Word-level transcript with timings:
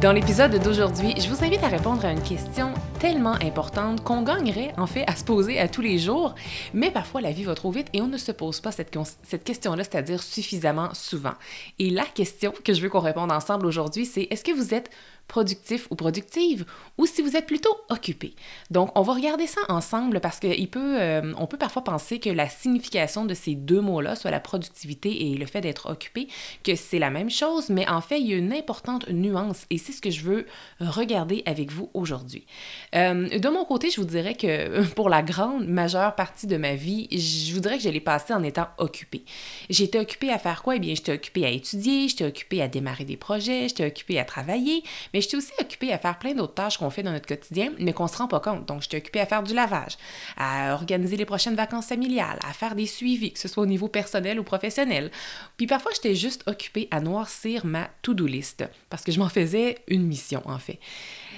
Dans 0.00 0.12
l'épisode 0.12 0.62
d'aujourd'hui, 0.62 1.12
je 1.20 1.28
vous 1.28 1.42
invite 1.42 1.64
à 1.64 1.66
répondre 1.66 2.04
à 2.04 2.12
une 2.12 2.22
question 2.22 2.72
tellement 3.00 3.32
importante 3.32 4.04
qu'on 4.04 4.22
gagnerait 4.22 4.72
en 4.76 4.86
fait 4.86 5.02
à 5.08 5.16
se 5.16 5.24
poser 5.24 5.58
à 5.58 5.66
tous 5.66 5.80
les 5.80 5.98
jours, 5.98 6.36
mais 6.72 6.92
parfois 6.92 7.20
la 7.20 7.32
vie 7.32 7.42
va 7.42 7.56
trop 7.56 7.72
vite 7.72 7.88
et 7.92 8.00
on 8.00 8.06
ne 8.06 8.16
se 8.16 8.30
pose 8.30 8.60
pas 8.60 8.70
cette, 8.70 8.92
question-là, 8.92 9.82
c'est-à-dire 9.82 10.22
suffisamment 10.22 10.94
souvent. 10.94 11.34
Et 11.80 11.90
la 11.90 12.04
question 12.04 12.54
que 12.64 12.74
je 12.74 12.80
veux 12.80 12.88
qu'on 12.88 13.00
réponde 13.00 13.32
ensemble 13.32 13.66
aujourd'hui, 13.66 14.06
c'est 14.06 14.28
est-ce 14.30 14.44
que 14.44 14.52
vous 14.52 14.72
êtes 14.72 14.88
productif 15.28 15.86
ou 15.90 15.94
productive 15.94 16.64
ou 16.96 17.06
si 17.06 17.22
vous 17.22 17.36
êtes 17.36 17.46
plutôt 17.46 17.76
occupé. 17.90 18.34
Donc, 18.70 18.90
on 18.98 19.02
va 19.02 19.12
regarder 19.14 19.46
ça 19.46 19.60
ensemble 19.68 20.20
parce 20.20 20.40
qu'on 20.40 20.66
peut, 20.66 21.00
euh, 21.00 21.32
on 21.38 21.46
peut 21.46 21.58
parfois 21.58 21.84
penser 21.84 22.18
que 22.18 22.30
la 22.30 22.48
signification 22.48 23.24
de 23.24 23.34
ces 23.34 23.54
deux 23.54 23.80
mots-là, 23.80 24.16
soit 24.16 24.30
la 24.30 24.40
productivité 24.40 25.30
et 25.30 25.36
le 25.36 25.46
fait 25.46 25.60
d'être 25.60 25.90
occupé, 25.90 26.28
que 26.64 26.74
c'est 26.74 26.98
la 26.98 27.10
même 27.10 27.30
chose, 27.30 27.68
mais 27.68 27.88
en 27.88 28.00
fait, 28.00 28.20
il 28.20 28.26
y 28.26 28.34
a 28.34 28.36
une 28.36 28.52
importante 28.52 29.08
nuance 29.10 29.66
et 29.70 29.78
c'est 29.78 29.92
ce 29.92 30.00
que 30.00 30.10
je 30.10 30.22
veux 30.22 30.46
regarder 30.80 31.42
avec 31.46 31.70
vous 31.70 31.90
aujourd'hui. 31.94 32.46
Euh, 32.94 33.38
de 33.38 33.48
mon 33.48 33.64
côté, 33.64 33.90
je 33.90 34.00
vous 34.00 34.06
dirais 34.06 34.34
que 34.34 34.82
pour 34.94 35.08
la 35.08 35.22
grande 35.22 35.68
majeure 35.68 36.14
partie 36.14 36.46
de 36.46 36.56
ma 36.56 36.74
vie, 36.74 37.06
je 37.12 37.54
vous 37.54 37.60
dirais 37.60 37.76
que 37.76 37.84
je 37.84 37.90
l'ai 37.90 38.00
passé 38.00 38.32
en 38.32 38.42
étant 38.42 38.68
occupée. 38.78 39.24
J'étais 39.68 39.98
occupée 39.98 40.30
à 40.30 40.38
faire 40.38 40.62
quoi? 40.62 40.76
Eh 40.76 40.78
bien, 40.78 40.94
j'étais 40.94 41.12
occupée 41.12 41.44
à 41.44 41.50
étudier, 41.50 42.08
j'étais 42.08 42.24
occupée 42.24 42.62
à 42.62 42.68
démarrer 42.68 43.04
des 43.04 43.16
projets, 43.16 43.68
j'étais 43.68 43.86
occupée 43.86 44.18
à 44.18 44.24
travailler, 44.24 44.82
mais 45.12 45.17
mais 45.18 45.22
j'étais 45.22 45.36
aussi 45.36 45.50
occupée 45.60 45.92
à 45.92 45.98
faire 45.98 46.16
plein 46.16 46.32
d'autres 46.32 46.54
tâches 46.54 46.78
qu'on 46.78 46.90
fait 46.90 47.02
dans 47.02 47.10
notre 47.10 47.26
quotidien, 47.26 47.72
mais 47.80 47.92
qu'on 47.92 48.06
se 48.06 48.16
rend 48.16 48.28
pas 48.28 48.38
compte. 48.38 48.66
Donc, 48.66 48.82
j'étais 48.82 48.98
occupée 48.98 49.18
à 49.18 49.26
faire 49.26 49.42
du 49.42 49.52
lavage, 49.52 49.98
à 50.36 50.74
organiser 50.74 51.16
les 51.16 51.24
prochaines 51.24 51.56
vacances 51.56 51.86
familiales, 51.86 52.38
à 52.48 52.52
faire 52.52 52.76
des 52.76 52.86
suivis, 52.86 53.32
que 53.32 53.40
ce 53.40 53.48
soit 53.48 53.64
au 53.64 53.66
niveau 53.66 53.88
personnel 53.88 54.38
ou 54.38 54.44
professionnel. 54.44 55.10
Puis 55.56 55.66
parfois, 55.66 55.90
j'étais 55.92 56.14
juste 56.14 56.44
occupée 56.46 56.86
à 56.92 57.00
noircir 57.00 57.66
ma 57.66 57.90
to-do 58.02 58.26
list, 58.26 58.64
parce 58.90 59.02
que 59.02 59.10
je 59.10 59.18
m'en 59.18 59.28
faisais 59.28 59.78
une 59.88 60.06
mission, 60.06 60.40
en 60.44 60.60
fait. 60.60 60.78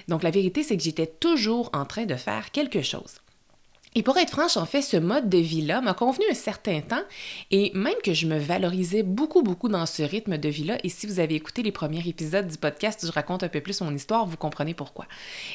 Donc, 0.08 0.24
la 0.24 0.30
vérité, 0.30 0.62
c'est 0.62 0.76
que 0.76 0.82
j'étais 0.82 1.06
toujours 1.06 1.70
en 1.72 1.86
train 1.86 2.04
de 2.04 2.16
faire 2.16 2.50
quelque 2.50 2.82
chose. 2.82 3.22
Et 3.96 4.04
pour 4.04 4.16
être 4.18 4.30
franche, 4.30 4.56
en 4.56 4.66
fait, 4.66 4.82
ce 4.82 4.96
mode 4.96 5.28
de 5.28 5.38
vie-là 5.38 5.80
m'a 5.80 5.94
convenu 5.94 6.24
un 6.30 6.34
certain 6.34 6.80
temps 6.80 7.02
et 7.50 7.72
même 7.74 7.94
que 8.04 8.14
je 8.14 8.26
me 8.26 8.38
valorisais 8.38 9.02
beaucoup, 9.02 9.42
beaucoup 9.42 9.68
dans 9.68 9.84
ce 9.84 10.04
rythme 10.04 10.38
de 10.38 10.48
vie-là. 10.48 10.78
Et 10.84 10.88
si 10.88 11.08
vous 11.08 11.18
avez 11.18 11.34
écouté 11.34 11.64
les 11.64 11.72
premiers 11.72 12.06
épisodes 12.06 12.46
du 12.46 12.56
podcast 12.56 13.04
je 13.04 13.10
raconte 13.10 13.42
un 13.42 13.48
peu 13.48 13.60
plus 13.60 13.80
mon 13.80 13.92
histoire, 13.92 14.26
vous 14.26 14.36
comprenez 14.36 14.74
pourquoi. 14.74 15.06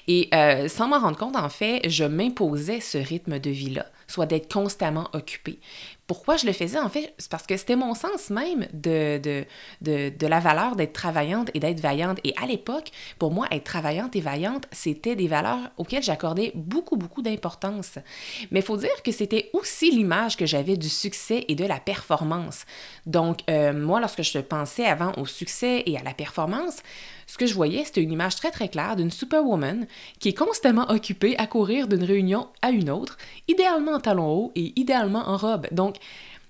Et 0.10 0.28
euh, 0.34 0.68
sans 0.68 0.90
m'en 0.90 1.00
rendre 1.00 1.18
compte, 1.18 1.38
en 1.38 1.48
fait, 1.48 1.90
je 1.90 2.04
m'imposais 2.04 2.82
ce 2.82 2.98
rythme 2.98 3.40
de 3.40 3.50
vie-là, 3.50 3.86
soit 4.08 4.26
d'être 4.26 4.52
constamment 4.52 5.10
occupée 5.14 5.60
pourquoi 6.08 6.38
je 6.38 6.46
le 6.46 6.54
faisais, 6.54 6.80
en 6.80 6.90
fait, 6.90 7.14
c'est 7.18 7.32
parce 7.32 7.48
que 7.48 7.58
c'était 7.58 7.76
mon 7.76 7.96
sens 7.96 8.30
même 8.30 8.68
de, 8.74 9.18
de, 9.18 9.46
de, 9.82 10.10
de 10.16 10.28
la 10.28 10.40
valeur 10.40 10.76
d'être 10.76 10.94
travaillante 10.94 11.50
et 11.56 11.60
d'être 11.60 11.80
vaillante. 11.80 12.20
Et 12.24 12.34
à 12.42 12.46
l'époque, 12.46 12.92
pour 13.18 13.32
moi, 13.32 13.48
être 13.52 13.64
travaillante 13.64 14.16
et 14.16 14.22
vaillante, 14.22 14.68
c'était 14.72 15.16
des 15.16 15.28
valeurs 15.28 15.72
auxquelles 15.78 16.04
j'accordais 16.04 16.52
beaucoup, 16.54 16.96
beaucoup 16.96 17.24
d'importance. 17.24 17.98
Mais 18.52 18.60
il 18.60 18.66
faut 18.66 18.78
dire 18.78 19.02
que 19.04 19.12
c'était 19.12 19.50
aussi 19.54 19.90
l'image 19.90 20.38
que 20.38 20.46
j'avais 20.46 20.78
du 20.78 20.90
succès 20.90 21.46
et 21.48 21.56
de 21.56 21.66
la 21.66 21.80
performance. 21.80 22.66
Donc, 23.08 23.40
euh, 23.50 23.74
moi, 23.74 24.00
lorsque 24.00 24.22
je 24.22 24.40
pensais 24.40 24.86
avant 24.86 25.14
au 25.18 25.26
succès 25.26 25.84
et 25.88 25.98
à 25.98 26.04
la 26.04 26.14
performance, 26.14 26.84
ce 27.28 27.38
que 27.38 27.46
je 27.46 27.54
voyais, 27.54 27.84
c'était 27.84 28.04
une 28.04 28.12
image 28.12 28.36
très 28.36 28.52
très 28.52 28.70
claire 28.70 28.96
d'une 28.96 29.12
superwoman 29.12 29.88
qui 30.20 30.30
est 30.30 30.38
constamment 30.38 30.90
occupée 30.90 31.38
à 31.38 31.48
courir 31.48 31.88
d'une 31.88 32.04
réunion 32.04 32.48
à 32.62 32.72
une 32.72 32.90
autre, 32.90 33.18
idéalement 33.48 33.94
en 33.94 34.00
talons 34.00 34.32
hauts 34.32 34.52
et 34.56 34.74
idéalement 34.80 35.28
en 35.28 35.38
robe. 35.38 35.68
Donc, 35.72 35.98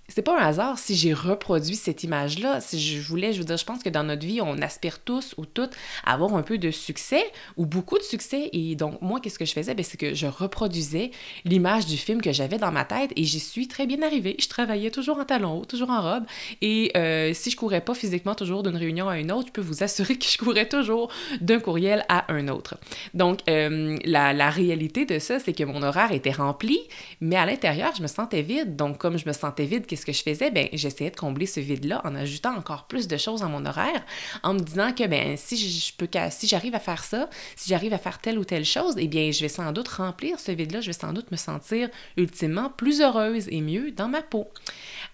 c'est 0.07 0.21
pas 0.21 0.39
un 0.39 0.45
hasard 0.45 0.77
si 0.77 0.95
j'ai 0.95 1.13
reproduit 1.13 1.75
cette 1.75 2.03
image-là. 2.03 2.61
Si 2.61 2.79
je 2.79 3.01
voulais, 3.01 3.33
je 3.33 3.39
veux 3.39 3.45
dire, 3.45 3.57
je 3.57 3.65
pense 3.65 3.81
que 3.81 3.89
dans 3.89 4.03
notre 4.03 4.25
vie, 4.25 4.39
on 4.41 4.61
aspire 4.61 4.99
tous 4.99 5.33
ou 5.37 5.45
toutes 5.45 5.71
à 6.03 6.13
avoir 6.13 6.35
un 6.35 6.43
peu 6.43 6.57
de 6.57 6.71
succès 6.71 7.23
ou 7.57 7.65
beaucoup 7.65 7.97
de 7.97 8.03
succès. 8.03 8.49
Et 8.53 8.75
donc, 8.75 9.01
moi, 9.01 9.19
qu'est-ce 9.19 9.39
que 9.39 9.45
je 9.45 9.53
faisais? 9.53 9.73
Ben, 9.73 9.83
c'est 9.83 9.97
que 9.97 10.13
je 10.13 10.27
reproduisais 10.27 11.11
l'image 11.43 11.87
du 11.87 11.97
film 11.97 12.21
que 12.21 12.31
j'avais 12.31 12.57
dans 12.57 12.71
ma 12.71 12.85
tête 12.85 13.11
et 13.15 13.23
j'y 13.23 13.39
suis 13.39 13.67
très 13.67 13.87
bien 13.87 14.01
arrivée. 14.03 14.35
Je 14.39 14.47
travaillais 14.47 14.91
toujours 14.91 15.17
en 15.17 15.25
talons 15.25 15.59
hauts, 15.59 15.65
toujours 15.65 15.89
en 15.89 16.01
robe. 16.01 16.25
Et 16.61 16.91
euh, 16.95 17.33
si 17.33 17.49
je 17.49 17.57
courais 17.57 17.81
pas 17.81 17.95
physiquement 17.95 18.35
toujours 18.35 18.61
d'une 18.63 18.77
réunion 18.77 19.09
à 19.09 19.17
une 19.17 19.31
autre, 19.31 19.47
je 19.47 19.53
peux 19.53 19.61
vous 19.61 19.83
assurer 19.83 20.17
que 20.17 20.25
je 20.25 20.37
courais 20.37 20.69
toujours 20.69 21.11
d'un 21.41 21.59
courriel 21.59 22.05
à 22.09 22.31
un 22.31 22.47
autre. 22.47 22.77
Donc, 23.13 23.39
euh, 23.49 23.97
la, 24.05 24.33
la 24.33 24.49
réalité 24.49 25.05
de 25.05 25.17
ça, 25.17 25.39
c'est 25.39 25.53
que 25.53 25.63
mon 25.63 25.81
horaire 25.81 26.11
était 26.11 26.31
rempli, 26.31 26.79
mais 27.21 27.35
à 27.35 27.45
l'intérieur, 27.45 27.93
je 27.97 28.03
me 28.03 28.07
sentais 28.07 28.43
vide. 28.43 28.75
Donc, 28.75 28.97
comme 28.97 29.17
je 29.17 29.25
me 29.27 29.33
sentais 29.33 29.65
vide, 29.65 29.85
ce 29.95 30.05
que 30.05 30.11
je 30.11 30.23
faisais? 30.23 30.51
Ben, 30.51 30.67
j'essayais 30.73 31.11
de 31.11 31.15
combler 31.15 31.45
ce 31.45 31.59
vide-là 31.59 32.01
en 32.03 32.15
ajoutant 32.15 32.55
encore 32.55 32.87
plus 32.87 33.07
de 33.07 33.17
choses 33.17 33.43
à 33.43 33.47
mon 33.47 33.65
horaire, 33.65 34.03
en 34.43 34.53
me 34.53 34.59
disant 34.59 34.91
que 34.91 35.05
ben, 35.07 35.37
si 35.37 35.57
je 35.57 35.93
peux 35.95 36.07
si 36.29 36.47
j'arrive 36.47 36.75
à 36.75 36.79
faire 36.79 37.03
ça, 37.03 37.29
si 37.55 37.69
j'arrive 37.69 37.93
à 37.93 37.97
faire 37.97 38.19
telle 38.19 38.39
ou 38.39 38.45
telle 38.45 38.65
chose, 38.65 38.95
eh 38.97 39.07
bien, 39.07 39.31
je 39.31 39.41
vais 39.41 39.49
sans 39.49 39.71
doute 39.71 39.87
remplir 39.87 40.39
ce 40.39 40.51
vide-là, 40.51 40.81
je 40.81 40.87
vais 40.87 40.93
sans 40.93 41.13
doute 41.13 41.31
me 41.31 41.37
sentir 41.37 41.89
ultimement 42.17 42.69
plus 42.69 43.01
heureuse 43.01 43.47
et 43.49 43.61
mieux 43.61 43.91
dans 43.91 44.07
ma 44.07 44.21
peau. 44.21 44.47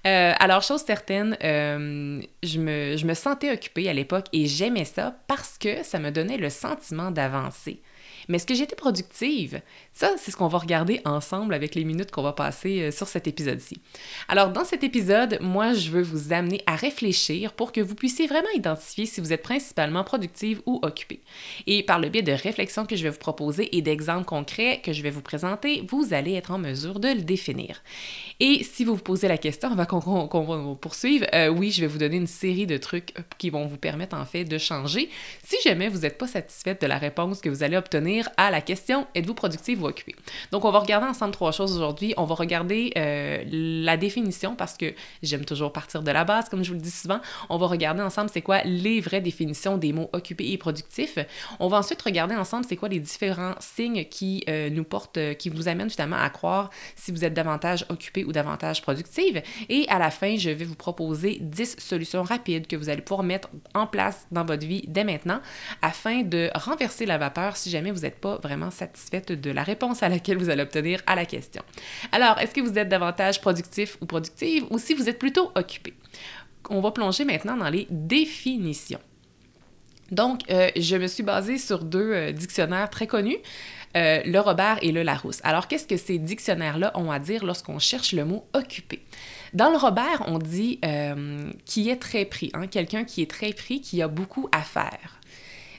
Euh, 0.06 0.34
alors, 0.40 0.62
chose 0.62 0.81
certaine, 0.81 1.38
euh, 1.44 2.22
je, 2.44 2.59
me, 2.59 2.98
je 2.98 3.06
me 3.06 3.13
sentais 3.13 3.52
occupée 3.52 3.90
à 3.90 3.94
l'époque 3.94 4.25
et 4.34 4.48
j'aimais 4.48 4.86
ça 4.86 5.16
parce 5.28 5.58
que 5.58 5.84
ça 5.84 6.00
me 6.00 6.12
donnait 6.12 6.38
le 6.38 6.50
sentiment 6.50 7.12
d'avancer. 7.12 7.81
Mais 8.27 8.37
est-ce 8.37 8.45
que 8.45 8.55
j'étais 8.55 8.75
productive? 8.75 9.61
Ça, 9.93 10.11
c'est 10.17 10.31
ce 10.31 10.37
qu'on 10.37 10.47
va 10.47 10.57
regarder 10.57 11.01
ensemble 11.05 11.53
avec 11.53 11.75
les 11.75 11.83
minutes 11.83 12.11
qu'on 12.11 12.23
va 12.23 12.33
passer 12.33 12.81
euh, 12.81 12.91
sur 12.91 13.07
cet 13.07 13.27
épisode-ci. 13.27 13.81
Alors, 14.27 14.51
dans 14.51 14.65
cet 14.65 14.83
épisode, 14.83 15.37
moi, 15.41 15.73
je 15.73 15.89
veux 15.89 16.01
vous 16.01 16.33
amener 16.33 16.61
à 16.65 16.75
réfléchir 16.75 17.53
pour 17.53 17.71
que 17.71 17.81
vous 17.81 17.95
puissiez 17.95 18.27
vraiment 18.27 18.49
identifier 18.55 19.05
si 19.05 19.21
vous 19.21 19.33
êtes 19.33 19.43
principalement 19.43 20.03
productive 20.03 20.61
ou 20.65 20.79
occupée. 20.81 21.21
Et 21.67 21.83
par 21.83 21.99
le 21.99 22.09
biais 22.09 22.21
de 22.21 22.31
réflexions 22.31 22.85
que 22.85 22.95
je 22.95 23.03
vais 23.03 23.09
vous 23.09 23.17
proposer 23.17 23.75
et 23.75 23.81
d'exemples 23.81 24.25
concrets 24.25 24.81
que 24.83 24.93
je 24.93 25.01
vais 25.01 25.09
vous 25.09 25.21
présenter, 25.21 25.83
vous 25.88 26.13
allez 26.13 26.33
être 26.33 26.51
en 26.51 26.57
mesure 26.57 26.99
de 26.99 27.09
le 27.09 27.21
définir. 27.21 27.81
Et 28.39 28.63
si 28.63 28.85
vous 28.85 28.95
vous 28.95 29.03
posez 29.03 29.27
la 29.27 29.38
question, 29.38 29.69
avant 29.71 30.27
qu'on 30.27 30.44
va 30.44 30.75
poursuivre, 30.75 31.25
euh, 31.33 31.50
oui, 31.50 31.71
je 31.71 31.81
vais 31.81 31.88
vous 31.88 31.97
donner 31.97 32.17
une 32.17 32.27
série 32.27 32.67
de 32.67 32.77
trucs 32.77 33.13
euh, 33.17 33.21
qui 33.38 33.50
vont 33.50 33.65
vous 33.65 33.77
permettre 33.77 34.15
en 34.15 34.25
fait 34.25 34.45
de 34.45 34.57
changer 34.57 35.09
si 35.44 35.56
jamais 35.63 35.89
vous 35.89 36.00
n'êtes 36.00 36.17
pas 36.17 36.27
satisfaite 36.27 36.81
de 36.81 36.88
la 36.88 36.97
réponse 36.97 37.41
que 37.41 37.50
vous 37.50 37.63
allez 37.63 37.77
obtenir 37.77 38.20
à 38.38 38.51
la 38.51 38.62
question 38.62 39.07
êtes-vous 39.15 39.33
productive 39.33 39.83
ou 39.83 39.88
occupée 39.88 40.15
Donc, 40.51 40.65
on 40.65 40.71
va 40.71 40.79
regarder 40.79 41.07
ensemble 41.07 41.31
trois 41.31 41.51
choses 41.51 41.75
aujourd'hui. 41.75 42.13
On 42.18 42.25
va 42.25 42.35
regarder 42.35 42.91
euh, 42.97 43.44
la 43.47 43.97
définition 43.97 44.56
parce 44.56 44.77
que 44.77 44.94
j'aime 45.23 45.45
toujours 45.45 45.73
partir 45.73 46.03
de 46.03 46.12
la 46.12 46.23
base, 46.23 46.50
comme 46.50 46.63
je 46.63 46.69
vous 46.69 46.75
le 46.75 46.81
dis 46.81 46.91
souvent. 46.91 47.19
On 47.50 47.57
va 47.57 47.68
regarder 47.68 48.01
ensemble 48.01 48.29
c'est 48.33 48.41
quoi 48.41 48.62
les 48.63 49.01
vraies 49.01 49.21
définitions 49.21 49.77
des 49.77 49.94
mots 49.94 50.09
occupé 50.13 50.51
et 50.51 50.57
productif. 50.57 51.18
On 51.59 51.68
va 51.68 51.77
ensuite 51.77 52.01
regarder 52.01 52.35
ensemble 52.35 52.65
c'est 52.68 52.75
quoi 52.75 52.89
les 52.89 53.00
différents 53.00 53.56
signes 53.59 54.06
qui 54.06 54.44
euh, 54.50 54.69
nous 54.69 54.83
portent, 54.83 55.17
euh, 55.17 55.33
qui 55.33 55.50
vous 55.50 55.67
amènent 55.67 55.89
finalement 55.89 56.17
à 56.17 56.29
croire 56.29 56.69
si 56.95 57.12
vous 57.12 57.24
êtes 57.25 57.33
davantage 57.33 57.85
occupé 57.89 58.24
ou 58.25 58.31
davantage 58.31 58.81
productive. 58.81 59.41
Et 59.69 59.85
à 59.89 60.00
la 60.00 60.12
fin, 60.12 60.38
je 60.38 60.50
vais 60.50 60.65
vous 60.65 60.75
proposer 60.75 61.38
10 61.41 61.77
solutions 61.79 62.24
rapides 62.24 62.67
que 62.67 62.75
vous 62.75 62.89
allez 62.89 63.01
pouvoir 63.01 63.24
mettre 63.24 63.50
en 63.74 63.88
place 63.88 64.27
dans 64.31 64.45
votre 64.45 64.65
vie 64.65 64.83
dès 64.88 65.03
maintenant 65.03 65.41
afin 65.81 66.24
de 66.24 66.50
renverser 66.56 67.06
la 67.06 67.17
vapeur 67.17 67.57
si 67.57 67.69
jamais 67.69 67.91
vous 67.91 68.00
n'êtes 68.01 68.19
pas 68.19 68.38
vraiment 68.38 68.71
satisfaite 68.71 69.31
de 69.31 69.51
la 69.51 69.63
réponse 69.63 70.03
à 70.03 70.09
laquelle 70.09 70.38
vous 70.38 70.50
allez 70.50 70.63
obtenir 70.63 71.01
à 71.07 71.15
la 71.15 71.25
question. 71.25 71.63
Alors, 72.12 72.39
est-ce 72.39 72.53
que 72.53 72.62
vous 72.62 72.77
êtes 72.77 72.89
davantage 72.89 73.42
productif 73.42 73.98
ou 74.01 74.06
productive 74.06 74.65
ou 74.69 74.77
si 74.77 74.94
vous 74.94 75.09
êtes 75.09 75.19
plutôt 75.19 75.51
occupé? 75.56 75.94
On 76.69 76.81
va 76.81 76.92
plonger 76.92 77.25
maintenant 77.25 77.57
dans 77.57 77.69
les 77.69 77.88
définitions. 77.89 79.00
Donc, 80.12 80.42
euh, 80.50 80.69
je 80.75 80.98
me 80.98 81.07
suis 81.07 81.24
basée 81.24 81.57
sur 81.57 81.83
deux 81.83 82.12
euh, 82.12 82.31
dictionnaires 82.33 82.89
très 82.89 83.07
connus, 83.07 83.38
euh, 83.95 84.21
le 84.25 84.39
Robert 84.39 84.77
et 84.81 84.92
le 84.92 85.03
Larousse. 85.03 85.39
Alors, 85.44 85.68
qu'est-ce 85.68 85.88
que 85.88 85.98
ces 85.98 86.18
dictionnaires-là 86.18 86.92
ont 86.95 87.12
à 87.12 87.19
dire 87.19 87.45
lorsqu'on 87.45 87.80
cherche 87.80 88.12
le 88.12 88.25
mot 88.25 88.45
occupé? 88.53 89.01
Dans 89.53 89.69
le 89.69 89.77
Robert, 89.77 90.24
on 90.27 90.38
dit 90.38 90.80
qui 91.65 91.89
est 91.89 91.98
très 91.98 92.24
pris, 92.25 92.51
hein, 92.53 92.68
quelqu'un 92.68 93.03
qui 93.03 93.21
est 93.21 93.30
très 93.30 93.51
pris, 93.51 93.81
qui 93.81 94.01
a 94.01 94.07
beaucoup 94.07 94.48
à 94.53 94.62
faire. 94.62 95.19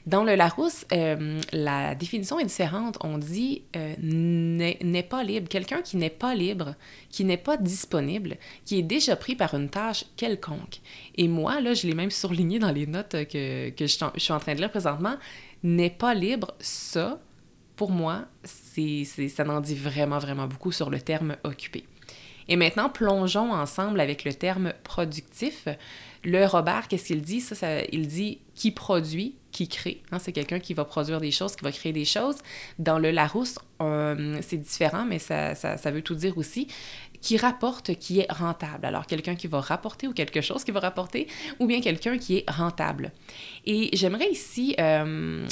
Dans 0.07 0.25
le 0.25 0.35
Larousse, 0.35 0.85
euh, 0.93 1.41
la 1.53 1.95
définition 1.95 2.41
est 2.41 2.45
différente. 2.45 2.99
On 3.03 3.19
dit 3.19 3.63
euh, 3.77 3.95
n'est 4.01 5.07
pas 5.09 5.23
libre. 5.23 5.49
Quelqu'un 5.49 5.81
qui 5.81 5.97
n'est 5.97 6.11
pas 6.11 6.35
libre, 6.35 6.75
qui 7.09 7.25
n'est 7.25 7.37
pas 7.37 7.57
disponible, 7.57 8.37
qui 8.65 8.79
est 8.79 8.83
déjà 8.83 9.15
pris 9.15 9.37
par 9.37 9.55
une 9.55 9.69
tâche 9.69 10.05
quelconque. 10.17 10.81
Et 11.17 11.29
moi, 11.29 11.61
là, 11.61 11.75
je 11.75 11.87
l'ai 11.87 11.95
même 11.95 12.11
surligné 12.11 12.59
dans 12.59 12.73
les 12.73 12.87
notes 12.87 13.13
que, 13.29 13.71
que 13.71 13.87
je, 13.87 13.99
suis 14.17 14.33
en 14.33 14.41
train 14.41 14.55
de 14.55 14.59
lire 14.59 14.71
présentement, 14.71 15.15
n'est 15.63 15.91
pas 15.91 16.15
libre, 16.15 16.55
ça, 16.59 17.21
pour 17.77 17.91
moi, 17.91 18.25
ça 18.43 19.49
en 19.49 19.61
dit 19.61 19.77
vraiment, 19.77 20.19
vraiment 20.19 20.49
beaucoup 20.49 20.73
sur 20.73 20.91
le 20.91 21.01
terme 21.01 21.37
occupé. 21.45 21.85
Et 22.49 22.57
maintenant, 22.57 22.89
plongeons 22.89 23.53
ensemble 23.53 24.01
avec 24.01 24.25
le 24.25 24.35
terme 24.35 24.73
productif. 24.83 25.69
Le 26.25 26.45
Robert, 26.45 26.89
qu'est-ce 26.89 27.07
qu'il 27.07 27.23
dit? 27.23 27.45
Il 27.93 28.09
dit 28.09 28.41
qui 28.55 28.73
produit, 28.73 29.37
qui 29.53 29.69
crée. 29.69 30.03
Hein, 30.11 30.19
c'est 30.19 30.33
quelqu'un 30.33 30.59
qui 30.59 30.75
va 30.75 30.85
produire 30.85 31.21
des 31.21 31.31
choses, 31.31 31.55
qui 31.55 31.63
va 31.63 31.71
créer 31.71 31.93
des 31.93 32.05
choses. 32.05 32.39
Dans 32.79 32.99
le 32.99 33.11
Larousse, 33.11 33.59
c'est 34.41 34.57
différent, 34.57 35.05
mais 35.05 35.19
ça, 35.19 35.55
veut 35.87 36.03
tout 36.03 36.15
dire 36.15 36.37
aussi. 36.39 36.67
Qui 37.21 37.37
rapporte, 37.37 37.95
qui 37.97 38.21
est 38.21 38.33
rentable. 38.33 38.85
Alors, 38.85 39.07
quelqu'un 39.07 39.37
qui 39.37 39.47
va 39.47 39.61
rapporter 39.61 40.09
ou 40.09 40.13
quelque 40.13 40.41
chose 40.41 40.65
qui 40.65 40.73
va 40.73 40.81
rapporter, 40.81 41.29
ou 41.61 41.67
bien 41.67 41.81
quelqu'un 41.81 42.19
qui 42.19 42.39
est 42.39 42.51
rentable. 42.51 43.13
Et 43.65 43.91
j'aimerais 43.93 44.29
ici 44.29 44.75
euh, 44.81 45.47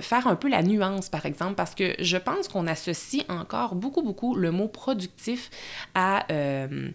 faire 0.00 0.26
un 0.26 0.36
peu 0.36 0.48
la 0.48 0.62
nuance, 0.62 1.10
par 1.10 1.26
exemple, 1.26 1.56
parce 1.56 1.74
que 1.74 1.94
je 1.98 2.16
pense 2.16 2.48
qu'on 2.48 2.66
associe 2.66 3.24
encore 3.28 3.74
beaucoup, 3.74 4.02
beaucoup 4.02 4.34
le 4.34 4.50
mot 4.50 4.68
productif 4.68 5.50
à... 5.94 6.30
Euh, 6.32 6.90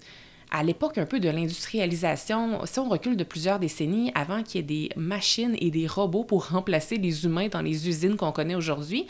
à 0.51 0.63
l'époque 0.63 0.97
un 0.97 1.05
peu 1.05 1.19
de 1.19 1.29
l'industrialisation, 1.29 2.65
si 2.65 2.79
on 2.79 2.89
recule 2.89 3.15
de 3.15 3.23
plusieurs 3.23 3.59
décennies 3.59 4.11
avant 4.15 4.41
qu'il 4.41 4.55
y 4.55 4.59
ait 4.59 4.87
des 4.87 4.89
machines 4.95 5.55
et 5.59 5.69
des 5.69 5.85
robots 5.85 6.23
pour 6.23 6.47
remplacer 6.47 6.97
les 6.97 7.25
humains 7.25 7.49
dans 7.49 7.61
les 7.61 7.87
usines 7.87 8.15
qu'on 8.15 8.31
connaît 8.31 8.55
aujourd'hui, 8.55 9.05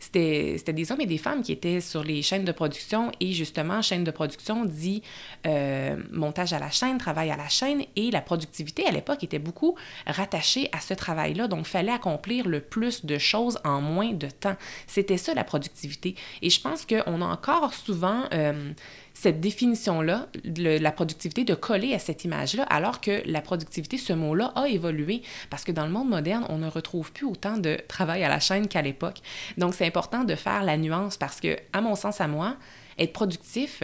c'était 0.00 0.56
des 0.72 0.90
hommes 0.90 1.00
et 1.00 1.06
des 1.06 1.18
femmes 1.18 1.42
qui 1.42 1.52
étaient 1.52 1.80
sur 1.80 2.02
les 2.02 2.22
chaînes 2.22 2.44
de 2.44 2.52
production 2.52 3.12
et 3.20 3.32
justement, 3.32 3.82
chaîne 3.82 4.02
de 4.02 4.10
production 4.10 4.64
dit 4.64 5.02
euh, 5.46 5.96
montage 6.10 6.52
à 6.52 6.58
la 6.58 6.70
chaîne, 6.70 6.98
travail 6.98 7.30
à 7.30 7.36
la 7.36 7.48
chaîne 7.48 7.84
et 7.96 8.10
la 8.10 8.20
productivité 8.20 8.86
à 8.86 8.90
l'époque 8.90 9.22
était 9.22 9.38
beaucoup 9.38 9.76
rattachée 10.06 10.70
à 10.72 10.80
ce 10.80 10.94
travail-là. 10.94 11.48
Donc, 11.48 11.60
il 11.60 11.70
fallait 11.70 11.92
accomplir 11.92 12.48
le 12.48 12.60
plus 12.60 13.04
de 13.04 13.18
choses 13.18 13.58
en 13.64 13.80
moins 13.80 14.12
de 14.12 14.28
temps. 14.28 14.56
C'était 14.86 15.18
ça 15.18 15.34
la 15.34 15.44
productivité. 15.44 16.14
Et 16.42 16.50
je 16.50 16.60
pense 16.60 16.84
qu'on 16.86 17.22
a 17.22 17.26
encore 17.26 17.74
souvent... 17.74 18.24
Euh, 18.32 18.72
cette 19.20 19.38
définition-là, 19.38 20.28
la 20.56 20.92
productivité, 20.92 21.44
de 21.44 21.54
coller 21.54 21.92
à 21.92 21.98
cette 21.98 22.24
image-là, 22.24 22.62
alors 22.62 23.02
que 23.02 23.20
la 23.26 23.42
productivité, 23.42 23.98
ce 23.98 24.14
mot-là, 24.14 24.50
a 24.56 24.66
évolué 24.66 25.20
parce 25.50 25.62
que 25.62 25.72
dans 25.72 25.84
le 25.84 25.92
monde 25.92 26.08
moderne, 26.08 26.46
on 26.48 26.56
ne 26.56 26.68
retrouve 26.70 27.12
plus 27.12 27.26
autant 27.26 27.58
de 27.58 27.76
travail 27.86 28.24
à 28.24 28.30
la 28.30 28.40
chaîne 28.40 28.66
qu'à 28.66 28.80
l'époque. 28.80 29.18
Donc, 29.58 29.74
c'est 29.74 29.86
important 29.86 30.24
de 30.24 30.34
faire 30.34 30.62
la 30.62 30.78
nuance 30.78 31.18
parce 31.18 31.38
que, 31.38 31.58
à 31.74 31.82
mon 31.82 31.96
sens, 31.96 32.22
à 32.22 32.28
moi, 32.28 32.56
être 32.98 33.12
productif, 33.12 33.82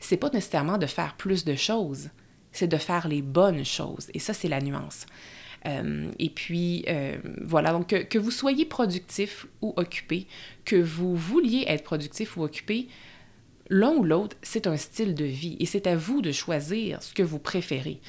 c'est 0.00 0.18
pas 0.18 0.28
nécessairement 0.28 0.76
de 0.76 0.84
faire 0.84 1.14
plus 1.16 1.46
de 1.46 1.54
choses, 1.54 2.10
c'est 2.52 2.68
de 2.68 2.76
faire 2.76 3.08
les 3.08 3.22
bonnes 3.22 3.64
choses. 3.64 4.10
Et 4.12 4.18
ça, 4.18 4.34
c'est 4.34 4.48
la 4.48 4.60
nuance. 4.60 5.06
Euh, 5.64 6.10
et 6.18 6.28
puis, 6.28 6.84
euh, 6.88 7.16
voilà, 7.40 7.72
donc 7.72 7.86
que, 7.86 7.96
que, 8.02 8.18
vous 8.18 8.30
soyez 8.30 8.66
productif 8.66 9.46
ou 9.62 9.72
occupé, 9.76 10.26
que 10.66 10.76
vous 10.76 11.16
vouliez 11.16 11.64
être 11.68 11.84
productif 11.84 12.36
ou 12.36 12.42
occupé, 12.42 12.88
L'un 13.70 13.92
ou 13.92 14.04
l'autre, 14.04 14.36
c'est 14.42 14.66
un 14.66 14.76
style 14.76 15.14
de 15.14 15.24
vie 15.24 15.56
et 15.58 15.66
c'est 15.66 15.86
à 15.86 15.96
vous 15.96 16.20
de 16.20 16.32
choisir 16.32 17.02
ce 17.02 17.14
que 17.14 17.22
vous 17.22 17.38
préférez. 17.38 18.00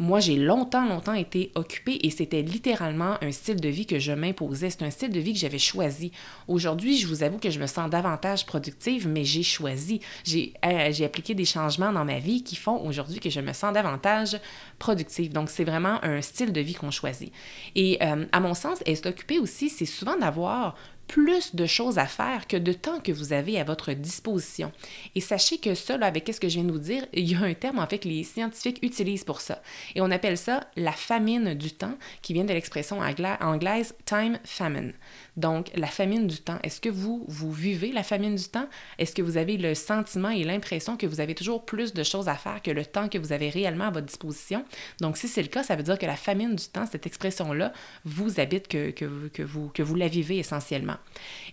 Moi, 0.00 0.18
j'ai 0.18 0.36
longtemps, 0.36 0.88
longtemps 0.88 1.12
été 1.12 1.52
occupée 1.54 1.98
et 2.02 2.08
c'était 2.08 2.40
littéralement 2.40 3.22
un 3.22 3.32
style 3.32 3.60
de 3.60 3.68
vie 3.68 3.84
que 3.84 3.98
je 3.98 4.12
m'imposais. 4.12 4.70
C'est 4.70 4.82
un 4.82 4.88
style 4.88 5.10
de 5.10 5.20
vie 5.20 5.34
que 5.34 5.38
j'avais 5.38 5.58
choisi. 5.58 6.10
Aujourd'hui, 6.48 6.96
je 6.96 7.06
vous 7.06 7.22
avoue 7.22 7.36
que 7.36 7.50
je 7.50 7.60
me 7.60 7.66
sens 7.66 7.90
davantage 7.90 8.46
productive, 8.46 9.06
mais 9.06 9.24
j'ai 9.24 9.42
choisi. 9.42 10.00
J'ai 10.24 10.54
euh, 10.64 11.04
appliqué 11.04 11.34
des 11.34 11.44
changements 11.44 11.92
dans 11.92 12.06
ma 12.06 12.18
vie 12.18 12.42
qui 12.42 12.56
font 12.56 12.82
aujourd'hui 12.82 13.20
que 13.20 13.28
je 13.28 13.40
me 13.40 13.52
sens 13.52 13.74
davantage 13.74 14.40
productive. 14.78 15.34
Donc, 15.34 15.50
c'est 15.50 15.64
vraiment 15.64 16.02
un 16.02 16.22
style 16.22 16.54
de 16.54 16.62
vie 16.62 16.72
qu'on 16.72 16.90
choisit. 16.90 17.30
Et 17.74 17.98
euh, 18.00 18.24
à 18.32 18.40
mon 18.40 18.54
sens, 18.54 18.78
être 18.86 19.06
occupé 19.06 19.38
aussi, 19.38 19.68
c'est 19.68 19.84
souvent 19.84 20.16
d'avoir 20.16 20.76
plus 21.10 21.56
de 21.56 21.66
choses 21.66 21.98
à 21.98 22.06
faire 22.06 22.46
que 22.46 22.56
de 22.56 22.72
temps 22.72 23.00
que 23.00 23.10
vous 23.10 23.32
avez 23.32 23.58
à 23.58 23.64
votre 23.64 23.92
disposition. 23.92 24.70
Et 25.16 25.20
sachez 25.20 25.58
que 25.58 25.74
ça, 25.74 25.96
avec 26.00 26.30
ce 26.32 26.38
que 26.38 26.48
je 26.48 26.54
viens 26.54 26.64
de 26.64 26.70
vous 26.70 26.78
dire, 26.78 27.04
il 27.12 27.28
y 27.28 27.34
a 27.34 27.40
un 27.40 27.54
terme 27.54 27.80
en 27.80 27.86
fait 27.88 27.98
que 27.98 28.08
les 28.08 28.22
scientifiques 28.22 28.78
utilisent 28.82 29.24
pour 29.24 29.40
ça. 29.40 29.60
Et 29.96 30.00
on 30.00 30.10
appelle 30.12 30.38
ça 30.38 30.68
la 30.76 30.92
famine 30.92 31.54
du 31.54 31.72
temps, 31.72 31.98
qui 32.22 32.32
vient 32.32 32.44
de 32.44 32.52
l'expression 32.52 33.00
anglaise 33.00 33.92
time 34.06 34.38
famine. 34.44 34.92
Donc, 35.36 35.72
la 35.74 35.88
famine 35.88 36.28
du 36.28 36.36
temps. 36.36 36.58
Est-ce 36.62 36.80
que 36.80 36.88
vous, 36.88 37.26
vivez 37.28 37.90
la 37.90 38.04
famine 38.04 38.36
du 38.36 38.44
temps? 38.44 38.68
Est-ce 38.98 39.14
que 39.14 39.22
vous 39.22 39.36
avez 39.36 39.56
le 39.56 39.74
sentiment 39.74 40.30
et 40.30 40.44
l'impression 40.44 40.96
que 40.96 41.06
vous 41.06 41.20
avez 41.20 41.34
toujours 41.34 41.64
plus 41.64 41.92
de 41.92 42.04
choses 42.04 42.28
à 42.28 42.36
faire 42.36 42.62
que 42.62 42.70
le 42.70 42.84
temps 42.84 43.08
que 43.08 43.18
vous 43.18 43.32
avez 43.32 43.48
réellement 43.48 43.86
à 43.86 43.90
votre 43.90 44.06
disposition? 44.06 44.64
Donc, 45.00 45.16
si 45.16 45.26
c'est 45.26 45.42
le 45.42 45.48
cas, 45.48 45.64
ça 45.64 45.74
veut 45.74 45.82
dire 45.82 45.98
que 45.98 46.06
la 46.06 46.16
famine 46.16 46.54
du 46.54 46.66
temps, 46.66 46.86
cette 46.86 47.06
expression-là, 47.06 47.72
vous 48.04 48.38
habite, 48.38 48.68
que 48.68 49.42
vous 49.82 49.94
la 49.96 50.08
vivez 50.08 50.38
essentiellement. 50.38 50.99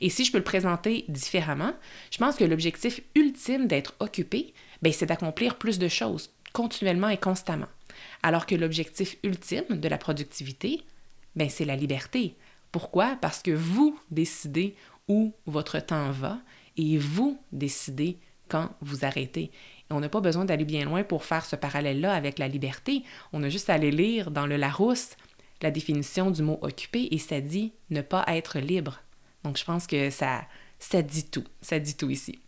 Et 0.01 0.09
si 0.09 0.25
je 0.25 0.31
peux 0.31 0.37
le 0.37 0.43
présenter 0.43 1.05
différemment, 1.07 1.73
je 2.11 2.17
pense 2.17 2.35
que 2.35 2.43
l'objectif 2.43 3.01
ultime 3.15 3.67
d'être 3.67 3.95
occupé, 3.99 4.53
ben, 4.81 4.93
c'est 4.93 5.05
d'accomplir 5.05 5.57
plus 5.57 5.79
de 5.79 5.87
choses 5.87 6.31
continuellement 6.53 7.09
et 7.09 7.17
constamment. 7.17 7.67
Alors 8.23 8.45
que 8.45 8.55
l'objectif 8.55 9.17
ultime 9.23 9.65
de 9.69 9.87
la 9.87 9.97
productivité, 9.97 10.81
ben, 11.35 11.49
c'est 11.49 11.65
la 11.65 11.75
liberté. 11.75 12.35
Pourquoi? 12.71 13.17
Parce 13.21 13.41
que 13.41 13.51
vous 13.51 13.99
décidez 14.11 14.75
où 15.07 15.33
votre 15.45 15.79
temps 15.79 16.11
va 16.11 16.39
et 16.77 16.97
vous 16.97 17.39
décidez 17.51 18.17
quand 18.49 18.69
vous 18.81 19.05
arrêtez. 19.05 19.51
Et 19.89 19.93
on 19.93 19.99
n'a 19.99 20.09
pas 20.09 20.21
besoin 20.21 20.45
d'aller 20.45 20.65
bien 20.65 20.85
loin 20.85 21.03
pour 21.03 21.23
faire 21.23 21.45
ce 21.45 21.55
parallèle-là 21.55 22.13
avec 22.13 22.39
la 22.39 22.47
liberté. 22.47 23.03
On 23.33 23.43
a 23.43 23.49
juste 23.49 23.69
à 23.69 23.73
aller 23.73 23.91
lire 23.91 24.31
dans 24.31 24.45
le 24.45 24.57
Larousse 24.57 25.15
la 25.61 25.71
définition 25.71 26.29
du 26.29 26.43
mot 26.43 26.59
occupé 26.61 27.07
et 27.11 27.17
ça 27.17 27.41
dit 27.41 27.73
ne 27.89 28.01
pas 28.01 28.23
être 28.27 28.59
libre. 28.59 28.99
Donc, 29.43 29.57
je 29.57 29.63
pense 29.63 29.87
que 29.87 30.09
ça, 30.09 30.45
ça 30.79 31.01
dit 31.01 31.29
tout. 31.29 31.45
Ça 31.61 31.79
dit 31.79 31.95
tout 31.95 32.09
ici. 32.09 32.39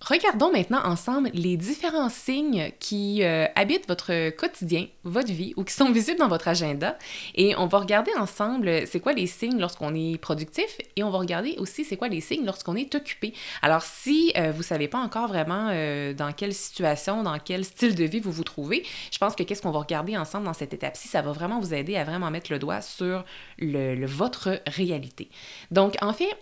Regardons 0.00 0.52
maintenant 0.52 0.84
ensemble 0.84 1.30
les 1.32 1.56
différents 1.56 2.10
signes 2.10 2.70
qui 2.80 3.22
euh, 3.22 3.46
habitent 3.54 3.88
votre 3.88 4.28
quotidien, 4.30 4.86
votre 5.04 5.32
vie 5.32 5.54
ou 5.56 5.64
qui 5.64 5.72
sont 5.72 5.90
visibles 5.92 6.18
dans 6.18 6.28
votre 6.28 6.48
agenda. 6.48 6.98
Et 7.34 7.56
on 7.56 7.66
va 7.66 7.78
regarder 7.78 8.12
ensemble 8.18 8.86
c'est 8.86 9.00
quoi 9.00 9.14
les 9.14 9.26
signes 9.26 9.58
lorsqu'on 9.58 9.94
est 9.94 10.18
productif 10.18 10.78
et 10.96 11.02
on 11.02 11.10
va 11.10 11.18
regarder 11.18 11.56
aussi 11.58 11.82
c'est 11.82 11.96
quoi 11.96 12.08
les 12.08 12.20
signes 12.20 12.44
lorsqu'on 12.44 12.76
est 12.76 12.94
occupé. 12.94 13.32
Alors 13.62 13.82
si 13.82 14.32
euh, 14.36 14.52
vous 14.52 14.58
ne 14.58 14.64
savez 14.64 14.86
pas 14.86 14.98
encore 14.98 15.28
vraiment 15.28 15.70
euh, 15.70 16.12
dans 16.12 16.32
quelle 16.32 16.52
situation, 16.52 17.22
dans 17.22 17.38
quel 17.38 17.64
style 17.64 17.94
de 17.94 18.04
vie 18.04 18.20
vous 18.20 18.32
vous 18.32 18.44
trouvez, 18.44 18.84
je 19.10 19.18
pense 19.18 19.34
que 19.34 19.44
qu'est-ce 19.44 19.62
qu'on 19.62 19.70
va 19.70 19.80
regarder 19.80 20.16
ensemble 20.18 20.44
dans 20.44 20.52
cette 20.52 20.74
étape-ci, 20.74 21.08
ça 21.08 21.22
va 21.22 21.32
vraiment 21.32 21.58
vous 21.58 21.72
aider 21.72 21.96
à 21.96 22.04
vraiment 22.04 22.30
mettre 22.30 22.52
le 22.52 22.58
doigt 22.58 22.82
sur 22.82 23.24
le, 23.58 24.04
votre 24.04 24.60
réalité. 24.66 25.30
Donc 25.70 25.96
en 26.02 26.12
fait, 26.12 26.36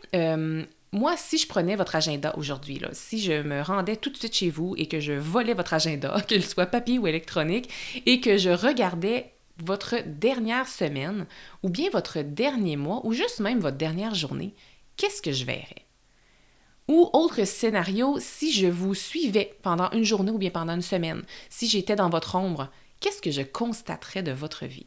moi, 0.95 1.17
si 1.17 1.39
je 1.39 1.49
prenais 1.49 1.75
votre 1.75 1.97
agenda 1.97 2.33
aujourd'hui, 2.37 2.81
si 2.93 3.21
je 3.21 3.43
me 3.43 3.61
rendais 3.63 3.97
tout 3.97 4.11
de 4.11 4.17
suite 4.17 4.37
chez 4.37 4.49
vous 4.49 4.77
et 4.79 4.87
que 4.87 5.01
je 5.01 5.13
volais 5.13 5.53
votre 5.53 5.75
agenda, 5.75 6.21
qu'il 6.29 6.45
soit 6.45 6.67
papier 6.67 7.01
ou 7.01 7.09
électronique, 7.09 7.69
et 8.07 8.21
que 8.21 8.39
je 8.39 8.51
regardais 8.51 9.33
votre 9.59 9.97
dernière 10.07 10.69
semaine 10.69 11.27
ou 11.65 11.69
bien 11.69 11.91
votre 11.91 12.21
dernier 12.21 12.77
mois 12.77 13.05
ou 13.05 13.13
juste 13.13 13.41
même 13.41 13.59
votre 13.59 13.77
dernière 13.77 14.15
journée, 14.15 14.55
qu'est-ce 14.97 15.21
que 15.21 15.33
je 15.33 15.45
verrais? 15.45 15.85
Ou 16.87 17.11
autre 17.13 17.45
scénario, 17.45 18.19
si 18.21 18.53
je 18.53 18.69
vous 18.69 18.95
suivais 18.95 19.57
pendant 19.63 19.91
une 19.91 20.05
journée 20.05 20.31
ou 20.31 20.39
bien 20.39 20.51
pendant 20.51 20.75
une 20.75 20.83
semaine, 20.83 21.25
si 21.51 21.69
j'étais 21.69 21.97
dans 21.97 22.11
votre 22.11 22.37
ombre, 22.37 22.71
qu'est-ce 23.01 23.21
que 23.21 23.33
je 23.33 23.43
constaterais 23.43 24.23
de 24.23 24.33
votre 24.33 24.65
vie? 24.65 24.87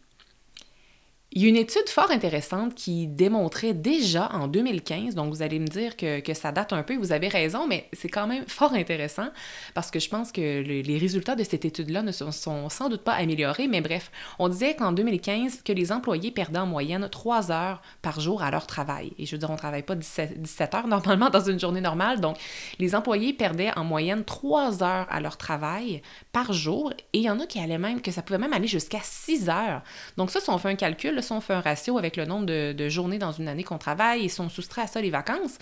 Il 1.34 1.42
y 1.42 1.46
a 1.46 1.50
une 1.50 1.58
étude 1.58 1.90
fort 1.90 2.10
intéressante 2.10 2.74
qui 2.74 3.06
démontrait 3.06 3.74
déjà 3.74 4.30
en 4.32 4.48
2015, 4.48 5.14
donc 5.14 5.34
vous 5.34 5.42
allez 5.42 5.60
me 5.60 5.68
dire 5.68 5.98
que, 5.98 6.34
ça 6.34 6.54
date 6.54 6.72
un 6.72 6.84
peu, 6.84 6.96
vous 6.96 7.12
avez 7.12 7.28
raison, 7.28 7.68
mais 7.68 7.90
c'est 7.92 8.08
quand 8.08 8.28
même 8.28 8.46
fort 8.48 8.72
intéressant 8.74 9.28
parce 9.74 9.92
que 9.92 10.00
je 10.00 10.08
pense 10.08 10.32
que 10.32 10.62
les 10.62 10.98
résultats 10.98 11.36
de 11.36 11.44
cette 11.44 11.66
étude-là 11.66 12.02
ne 12.02 12.14
sont, 12.14 12.32
sans 12.32 12.88
doute 12.88 13.02
pas 13.02 13.12
améliorés, 13.12 13.68
mais 13.68 13.82
bref, 13.82 14.10
on 14.40 14.48
disait 14.48 14.76
qu'en 14.78 14.94
2015, 14.94 15.64
que 15.64 15.74
les 15.74 15.92
employés 15.92 16.32
perdaient 16.32 16.60
en 16.60 16.66
moyenne 16.66 17.10
3 17.12 17.52
heures 17.52 17.82
par 18.02 18.22
jour 18.22 18.42
à 18.42 18.50
leur 18.50 18.66
travail. 18.66 19.12
Et 19.20 19.26
je 19.26 19.34
veux 19.34 19.38
dire, 19.38 19.50
on 19.50 19.54
ne 19.54 19.58
travaille 19.58 19.84
pas 19.84 19.96
17, 19.96 20.42
17 20.42 20.76
heures 20.76 20.88
normalement 20.88 21.30
dans 21.30 21.44
une 21.44 21.60
journée 21.60 21.82
normale, 21.82 22.22
donc 22.22 22.38
les 22.80 22.96
employés 22.96 23.34
perdaient 23.34 23.78
en 23.78 23.84
moyenne 23.84 24.24
3 24.24 24.82
heures 24.82 25.08
à 25.10 25.20
leur 25.20 25.36
travail 25.36 26.02
par 26.32 26.54
jour 26.54 26.94
et 27.12 27.20
il 27.20 27.24
y 27.24 27.30
en 27.30 27.42
a 27.42 27.46
qui 27.46 27.60
allaient 27.60 27.78
même, 27.78 28.02
que 28.02 28.12
ça 28.12 28.22
pouvait 28.22 28.40
même 28.40 28.54
aller 28.54 28.68
jusqu'à 28.68 29.02
6 29.04 29.50
heures. 29.50 29.84
Donc 30.16 30.32
ça, 30.32 30.40
si 30.40 30.50
on 30.50 30.58
fait 30.58 30.70
un 30.70 30.76
calcul, 30.76 31.17
si 31.22 31.32
on 31.32 31.42
fait 31.42 31.54
un 31.54 31.62
ratio 31.62 31.98
avec 31.98 32.16
le 32.18 32.26
nombre 32.26 32.46
de, 32.46 32.90
journées 32.90 33.20
dans 33.20 33.32
une 33.32 33.48
année 33.48 33.64
qu'on 33.64 33.78
travaille 33.78 34.26
et 34.26 34.30
si 34.30 34.42
on 34.42 34.50
soustrait 34.50 34.84
à 34.84 34.88
ça 34.88 35.02
les 35.02 35.10
vacances, 35.10 35.58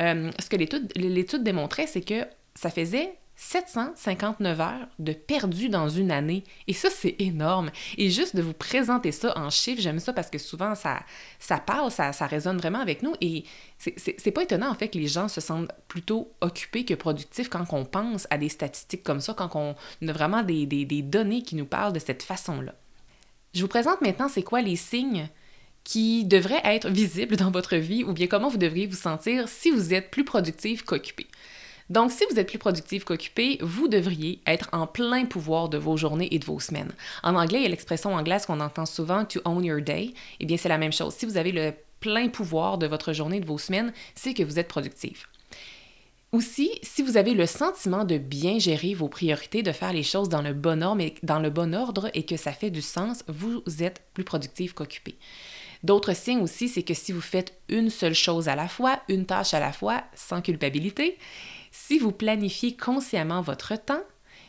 euh, 0.00 0.30
ce 0.38 0.48
que 0.48 0.56
l'étude 0.56 1.42
démontrait, 1.42 1.86
c'est 1.86 2.00
que 2.00 2.26
ça 2.54 2.70
faisait 2.70 3.14
759 3.36 4.60
heures 4.60 4.88
de 4.98 5.12
perdu 5.12 5.68
dans 5.68 5.88
une 5.88 6.10
année. 6.10 6.44
Et 6.68 6.72
ça, 6.72 6.90
c'est 6.90 7.16
énorme. 7.18 7.70
Et 7.98 8.10
juste 8.10 8.36
de 8.36 8.42
vous 8.42 8.52
présenter 8.52 9.10
ça 9.10 9.36
en 9.36 9.50
chiffres, 9.50 9.80
j'aime 9.80 9.98
ça 9.98 10.12
parce 10.12 10.30
que 10.30 10.38
souvent, 10.38 10.74
ça, 10.74 11.00
ça 11.38 11.58
parle, 11.58 11.90
ça, 11.90 12.12
ça 12.12 12.26
résonne 12.26 12.58
vraiment 12.58 12.78
avec 12.78 13.02
nous. 13.02 13.14
Et 13.20 13.44
c'est 13.78 14.30
pas 14.30 14.42
étonnant, 14.42 14.70
en 14.70 14.74
fait, 14.74 14.88
que 14.88 14.98
les 14.98 15.08
gens 15.08 15.28
se 15.28 15.40
sentent 15.40 15.70
plutôt 15.88 16.32
occupés 16.40 16.84
que 16.84 16.94
productifs 16.94 17.48
quand 17.48 17.64
on 17.72 17.84
pense 17.84 18.26
à 18.30 18.38
des 18.38 18.48
statistiques 18.48 19.02
comme 19.02 19.20
ça, 19.20 19.34
quand 19.34 19.50
on 19.56 19.74
a 20.08 20.12
vraiment 20.12 20.42
des 20.42 21.02
données 21.02 21.42
qui 21.42 21.56
nous 21.56 21.66
parlent 21.66 21.92
de 21.92 21.98
cette 21.98 22.22
façon-là. 22.22 22.74
Je 23.54 23.60
vous 23.60 23.68
présente 23.68 24.00
maintenant 24.00 24.28
c'est 24.28 24.42
quoi 24.42 24.62
les 24.62 24.76
signes 24.76 25.28
qui 25.84 26.24
devraient 26.24 26.62
être 26.64 26.88
visibles 26.88 27.36
dans 27.36 27.50
votre 27.50 27.76
vie 27.76 28.04
ou 28.04 28.12
bien 28.12 28.26
comment 28.26 28.48
vous 28.48 28.58
devriez 28.58 28.86
vous 28.86 28.96
sentir 28.96 29.48
si 29.48 29.70
vous 29.70 29.92
êtes 29.92 30.10
plus 30.10 30.24
productif 30.24 30.84
qu'occupé. 30.84 31.26
Donc, 31.90 32.10
si 32.12 32.24
vous 32.30 32.38
êtes 32.38 32.48
plus 32.48 32.58
productif 32.58 33.04
qu'occupé, 33.04 33.58
vous 33.60 33.88
devriez 33.88 34.40
être 34.46 34.70
en 34.72 34.86
plein 34.86 35.26
pouvoir 35.26 35.68
de 35.68 35.76
vos 35.76 35.98
journées 35.98 36.28
et 36.34 36.38
de 36.38 36.44
vos 36.44 36.60
semaines. 36.60 36.92
En 37.22 37.34
anglais, 37.34 37.58
il 37.58 37.62
y 37.64 37.66
a 37.66 37.68
l'expression 37.68 38.14
anglaise 38.14 38.46
qu'on 38.46 38.60
entend 38.60 38.86
souvent, 38.86 39.26
to 39.26 39.40
own 39.44 39.62
your 39.62 39.82
day. 39.82 40.14
Eh 40.40 40.46
bien, 40.46 40.56
c'est 40.56 40.70
la 40.70 40.78
même 40.78 40.92
chose. 40.92 41.12
Si 41.12 41.26
vous 41.26 41.36
avez 41.36 41.52
le 41.52 41.74
plein 42.00 42.28
pouvoir 42.28 42.78
de 42.78 42.86
votre 42.86 43.12
journée 43.12 43.36
et 43.36 43.40
de 43.40 43.46
vos 43.46 43.58
semaines, 43.58 43.92
c'est 44.14 44.32
que 44.32 44.42
vous 44.42 44.58
êtes 44.58 44.68
productif. 44.68 45.28
Aussi, 46.32 46.70
si 46.82 47.02
vous 47.02 47.18
avez 47.18 47.34
le 47.34 47.44
sentiment 47.44 48.06
de 48.06 48.16
bien 48.16 48.58
gérer 48.58 48.94
vos 48.94 49.08
priorités, 49.08 49.62
de 49.62 49.70
faire 49.70 49.92
les 49.92 50.02
choses 50.02 50.30
dans 50.30 50.40
le 50.40 50.54
bon 50.54 50.82
ordre 50.82 52.10
et, 52.14 52.24
que 52.24 52.38
ça 52.38 52.52
fait 52.52 52.70
du 52.70 52.80
sens, 52.80 53.22
vous 53.28 53.62
êtes 53.80 54.02
plus 54.14 54.24
productif 54.24 54.72
qu'occupé. 54.72 55.18
D'autres 55.82 56.16
signes 56.16 56.40
aussi, 56.40 56.70
c'est 56.70 56.84
que 56.84 56.94
si 56.94 57.12
vous 57.12 57.20
faites 57.20 57.60
une 57.68 57.90
seule 57.90 58.14
chose 58.14 58.48
à 58.48 58.56
la 58.56 58.66
fois, 58.66 59.02
une 59.10 59.26
tâche 59.26 59.52
à 59.52 59.60
la 59.60 59.72
fois, 59.72 60.04
sans 60.14 60.40
culpabilité, 60.40 61.18
si 61.70 61.98
vous 61.98 62.12
planifiez 62.12 62.78
consciemment 62.78 63.42
votre 63.42 63.76
temps, 63.76 64.02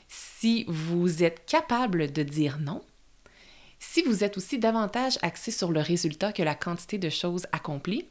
si 0.08 0.63
vous 0.70 1.22
êtes 1.22 1.46
capable 1.46 2.13
de 2.13 2.24
dire 2.24 2.60
non, 2.62 2.82
si 3.80 4.04
vous 4.04 4.24
êtes 4.24 4.38
aussi 4.38 4.58
davantage 4.58 5.20
axé 5.22 5.52
sur 5.52 5.74
le 5.74 5.82
résultat 5.82 6.32
que 6.32 6.44
la 6.44 6.56
quantité 6.56 6.98
de 6.98 7.10
choses 7.10 7.46
accomplies, 7.52 8.08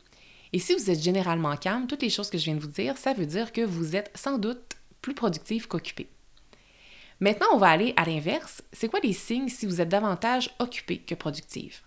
et 0.53 0.59
si 0.59 0.75
vous 0.75 0.91
êtes 0.91 1.03
généralement 1.03 1.57
calme, 1.57 1.87
toutes 1.87 2.03
les 2.03 2.11
choses 2.11 2.31
que 2.31 2.39
je 2.39 2.45
viens 2.45 2.55
de 2.55 2.61
vous 2.61 2.67
dire, 2.67 2.97
ça 2.99 3.13
veut 3.15 3.27
dire 3.27 3.53
que 3.53 3.63
vous 3.63 3.97
êtes 3.97 4.11
sans 4.15 4.39
doute 4.39 4.77
plus 5.01 5.15
productif 5.15 5.67
qu'occupé. 5.67 6.09
Maintenant, 7.21 7.47
on 7.53 7.59
va 7.59 7.69
aller 7.69 7.95
à 7.97 8.05
l'inverse. 8.05 8.63
C'est 8.73 8.89
quoi 8.89 9.01
les 9.01 9.13
signes 9.13 9.49
si 9.49 9.67
vous 9.67 9.81
êtes 9.81 9.89
davantage 9.89 10.51
occupé 10.59 10.99
que 10.99 11.15
productif? 11.15 11.85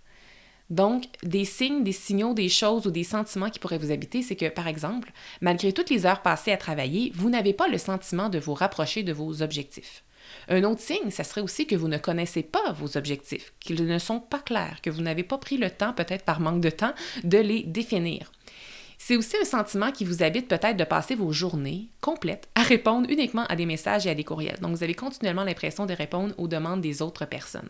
Donc, 0.70 1.06
des 1.22 1.46
signes, 1.46 1.84
des 1.84 1.92
signaux, 1.92 2.34
des 2.34 2.50
choses 2.50 2.88
ou 2.88 2.92
des 2.92 3.04
sentiments 3.04 3.50
qui 3.50 3.60
pourraient 3.60 3.78
vous 3.78 3.92
habiter, 3.92 4.24
c'est 4.24 4.36
que, 4.36 4.50
par 4.50 4.68
exemple, 4.68 5.12
malgré 5.42 5.74
toutes 5.74 5.92
les 5.92 6.06
heures 6.08 6.24
passées 6.24 6.52
à 6.52 6.58
travailler, 6.58 7.12
vous 7.14 7.30
n'avez 7.30 7.54
pas 7.54 7.68
le 7.68 7.78
sentiment 7.78 8.30
de 8.30 8.40
vous 8.40 8.56
rapprocher 8.56 9.04
de 9.04 9.14
vos 9.14 9.44
objectifs. 9.44 10.04
Un 10.48 10.64
autre 10.64 10.82
signe, 10.82 11.12
ça 11.12 11.24
serait 11.24 11.42
aussi 11.42 11.68
que 11.68 11.76
vous 11.76 11.88
ne 11.88 11.98
connaissez 11.98 12.44
pas 12.44 12.72
vos 12.74 12.98
objectifs, 12.98 13.54
qu'ils 13.60 13.86
ne 13.86 14.00
sont 14.00 14.20
pas 14.20 14.40
clairs, 14.40 14.80
que 14.82 14.90
vous 14.90 15.02
n'avez 15.02 15.24
pas 15.24 15.38
pris 15.38 15.58
le 15.58 15.70
temps, 15.70 15.94
peut-être 15.94 16.26
par 16.26 16.40
manque 16.40 16.62
de 16.62 16.70
temps, 16.70 16.94
de 17.24 17.38
les 17.38 17.64
définir. 17.64 18.32
C'est 18.98 19.18
aussi 19.18 19.36
un 19.40 19.46
sentiment 19.46 19.92
qui 19.92 20.06
vous 20.06 20.24
habite 20.24 20.48
peut-être 20.48 20.78
de 20.78 20.84
passer 20.84 21.16
vos 21.16 21.32
journées 21.32 21.90
complètes 22.02 22.48
à 22.56 22.64
répondre 22.64 23.10
uniquement 23.10 23.46
à 23.48 23.56
des 23.56 23.66
messages 23.66 24.08
et 24.08 24.10
à 24.10 24.16
des 24.16 24.24
courriels. 24.24 24.60
Donc, 24.62 24.76
vous 24.76 24.84
avez 24.84 24.94
continuellement 24.94 25.44
l'impression 25.44 25.86
de 25.86 25.94
répondre 25.94 26.34
aux 26.38 26.48
demandes 26.48 26.82
des 26.82 27.02
autres 27.02 27.26
personnes, 27.26 27.70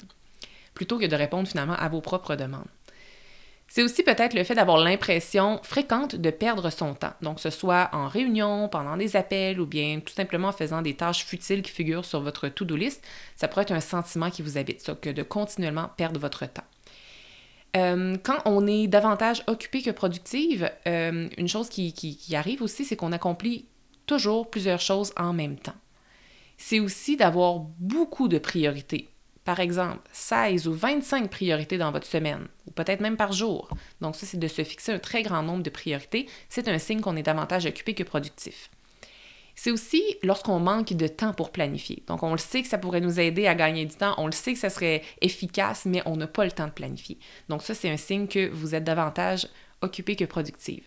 plutôt 0.74 1.00
que 1.00 1.06
de 1.06 1.16
répondre 1.16 1.48
finalement 1.48 1.76
à 1.76 1.90
vos 1.90 2.02
propres 2.02 2.36
demandes. 2.36 2.68
C'est 3.68 3.84
aussi 3.84 4.04
peut-être 4.04 4.34
le 4.34 4.44
fait 4.44 4.56
d'avoir 4.56 4.78
l'impression 4.78 5.60
fréquente 5.64 6.16
de 6.16 6.30
perdre 6.30 6.70
son 6.70 6.94
temps. 6.94 7.14
Donc, 7.22 7.40
ce 7.40 7.50
soit 7.50 7.90
en 7.94 8.08
réunion, 8.08 8.70
pendant 8.70 8.96
des 8.96 9.16
appels 9.16 9.60
ou 9.60 9.66
bien 9.66 10.00
tout 10.00 10.14
simplement 10.14 10.50
en 10.50 10.54
faisant 10.54 10.82
des 10.82 10.94
tâches 10.94 11.26
futiles 11.26 11.62
qui 11.62 11.72
figurent 11.72 12.06
sur 12.06 12.22
votre 12.22 12.48
to-do 12.48 12.76
list, 12.76 13.04
ça 13.36 13.48
pourrait 13.48 13.64
être 13.64 13.72
un 13.72 13.82
sentiment 13.82 14.30
qui 14.30 14.44
vous 14.44 14.58
habite, 14.58 14.82
ça, 14.82 14.94
que 14.94 15.10
de 15.10 15.24
continuellement 15.24 15.90
perdre 15.98 16.20
votre 16.20 16.46
temps. 16.46 16.64
Euh, 17.76 18.16
quand 18.24 18.38
on 18.46 18.66
est 18.68 18.88
davantage 18.88 19.44
occupé 19.48 19.82
que 19.82 19.92
productive, 19.92 20.72
euh, 20.88 21.28
une 21.38 21.48
chose 21.48 21.68
qui, 21.68 21.92
qui 21.92 22.36
arrive 22.36 22.62
aussi, 22.62 22.86
c'est 22.86 22.96
qu'on 22.96 23.12
accomplit 23.12 23.66
toujours 24.06 24.50
plusieurs 24.50 24.80
choses 24.80 25.12
en 25.18 25.34
même 25.34 25.58
temps. 25.58 25.76
C'est 26.58 26.80
aussi 26.80 27.18
d'avoir 27.18 27.60
beaucoup 27.80 28.30
de 28.30 28.38
priorités 28.38 29.10
par 29.46 29.60
exemple, 29.60 30.00
16 30.12 30.68
ou 30.68 30.74
25 30.74 31.30
priorités 31.30 31.78
dans 31.78 31.92
votre 31.92 32.08
semaine, 32.08 32.48
ou 32.68 32.72
peut-être 32.72 33.00
même 33.00 33.16
par 33.16 33.32
jour. 33.32 33.70
Donc 34.02 34.16
ça, 34.16 34.26
c'est 34.26 34.40
de 34.40 34.48
se 34.48 34.64
fixer 34.64 34.92
un 34.92 35.00
très 35.00 35.22
grand 35.22 35.44
nombre 35.44 35.62
de 35.62 35.70
priorités. 35.70 36.28
C'est 36.50 36.68
un 36.68 36.80
signe 36.80 37.00
qu'on 37.00 37.16
est 37.16 37.24
davantage 37.24 37.68
occupé 37.68 37.94
que 37.94 38.04
productif. 38.04 38.72
C'est 39.54 39.72
aussi 39.72 40.04
lorsqu'on 40.24 40.60
manque 40.60 40.94
de 40.94 41.08
temps 41.08 41.34
pour 41.34 41.52
planifier. 41.52 42.04
Donc, 42.08 42.24
on 42.24 42.32
le 42.32 42.38
sait 42.40 42.62
que 42.62 42.68
ça 42.68 42.78
pourrait 42.78 43.00
nous 43.00 43.20
aider 43.20 43.48
à 43.48 43.56
gagner 43.56 43.86
du 43.86 43.96
temps, 43.96 44.14
on 44.18 44.26
le 44.26 44.34
sait 44.34 44.54
que 44.54 44.60
ça 44.60 44.70
serait 44.70 45.02
efficace, 45.22 45.86
mais 45.86 46.02
on 46.06 46.18
n'a 46.18 46.28
pas 46.28 46.44
le 46.44 46.52
temps 46.52 46.68
de 46.68 46.72
planifier. 46.72 47.18
Donc, 47.48 47.62
ça, 47.62 47.74
c'est 47.74 47.90
un 47.90 47.98
signe 47.98 48.28
que 48.28 48.50
vous 48.50 48.76
êtes 48.76 48.84
davantage 48.84 49.48
occupé 49.82 50.18
que 50.18 50.26
productive. 50.26 50.84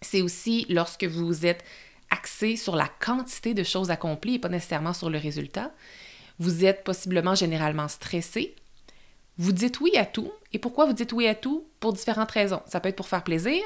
C'est 0.00 0.22
aussi 0.22 0.66
lorsque 0.68 1.04
vous 1.04 1.46
êtes 1.46 1.64
axé 2.10 2.56
sur 2.56 2.74
la 2.74 2.88
quantité 2.88 3.54
de 3.54 3.62
choses 3.62 3.90
accomplies 3.90 4.34
et 4.34 4.38
pas 4.38 4.48
nécessairement 4.48 4.92
sur 4.92 5.10
le 5.10 5.18
résultat. 5.18 5.72
Vous 6.38 6.64
êtes 6.64 6.84
possiblement 6.84 7.34
généralement 7.34 7.88
stressé. 7.88 8.54
Vous 9.38 9.52
dites 9.52 9.80
oui 9.80 9.96
à 9.96 10.04
tout. 10.04 10.30
Et 10.52 10.58
pourquoi 10.58 10.86
vous 10.86 10.92
dites 10.92 11.12
oui 11.12 11.26
à 11.26 11.34
tout? 11.34 11.66
Pour 11.80 11.92
différentes 11.92 12.30
raisons. 12.30 12.62
Ça 12.66 12.80
peut 12.80 12.88
être 12.88 12.96
pour 12.96 13.08
faire 13.08 13.24
plaisir, 13.24 13.62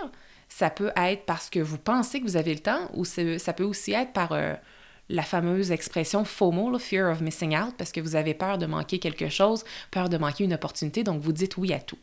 ça 0.49 0.69
peut 0.69 0.93
être 0.97 1.25
parce 1.25 1.49
que 1.49 1.61
vous 1.61 1.79
pensez 1.79 2.21
que 2.21 2.26
vous 2.26 2.37
avez 2.37 2.52
le 2.52 2.61
temps, 2.61 2.91
ou 2.93 3.05
ça 3.05 3.52
peut 3.55 3.64
aussi 3.64 3.93
être 3.93 4.12
par 4.12 4.33
euh, 4.33 4.55
la 5.09 5.23
fameuse 5.23 5.73
expression 5.73 6.25
FOMO, 6.25 6.79
Fear 6.79 7.11
of 7.11 7.23
Missing 7.23 7.57
Out, 7.57 7.75
parce 7.79 7.91
que 7.91 8.00
vous 8.00 8.17
avez 8.17 8.35
peur 8.35 8.59
de 8.59 8.67
manquer 8.67 8.99
quelque 8.99 9.31
chose, 9.31 9.64
peur 9.91 10.11
de 10.11 10.19
manquer 10.19 10.45
une 10.45 10.52
opportunité, 10.52 11.05
donc 11.05 11.23
vous 11.23 11.33
dites 11.33 11.57
oui 11.57 11.73
à 11.73 11.81
tout. 11.81 11.99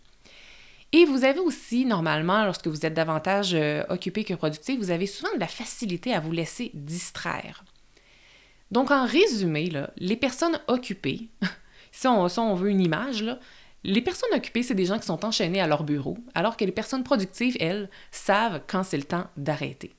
Et 0.92 1.06
vous 1.06 1.24
avez 1.24 1.40
aussi, 1.40 1.86
normalement, 1.86 2.44
lorsque 2.46 2.68
vous 2.68 2.88
êtes 2.88 2.96
davantage 2.96 3.54
euh, 3.54 3.84
occupé 3.90 4.24
que 4.24 4.34
productif, 4.34 4.80
vous 4.80 4.90
avez 4.90 5.06
souvent 5.06 5.34
de 5.36 5.40
la 5.40 5.48
facilité 5.48 6.16
à 6.16 6.20
vous 6.20 6.32
laisser 6.32 6.72
distraire. 6.74 7.64
Donc, 8.72 8.92
en 8.92 9.06
résumé, 9.06 9.72
les 9.98 10.16
personnes 10.16 10.60
occupées, 10.68 11.30
si, 11.92 12.08
on, 12.08 12.56
veut 12.56 12.70
une 12.70 12.82
image, 12.82 13.26
les 13.84 14.02
personnes 14.02 14.34
occupées, 14.36 14.64
c'est 14.64 14.76
des 14.76 14.86
gens 14.86 15.00
qui 15.00 15.06
sont 15.06 15.26
enchaînés 15.26 15.62
à 15.62 15.68
leur 15.68 15.84
bureau, 15.84 16.18
alors 16.36 16.58
que 16.58 16.66
les 16.66 16.72
personnes 16.72 17.04
productives, 17.04 17.58
elles, 17.60 17.90
savent 18.12 18.62
quand 18.68 18.84
c'est 18.84 18.98
le 18.98 19.04
temps 19.04 19.28
d'arrêter. 19.38 19.94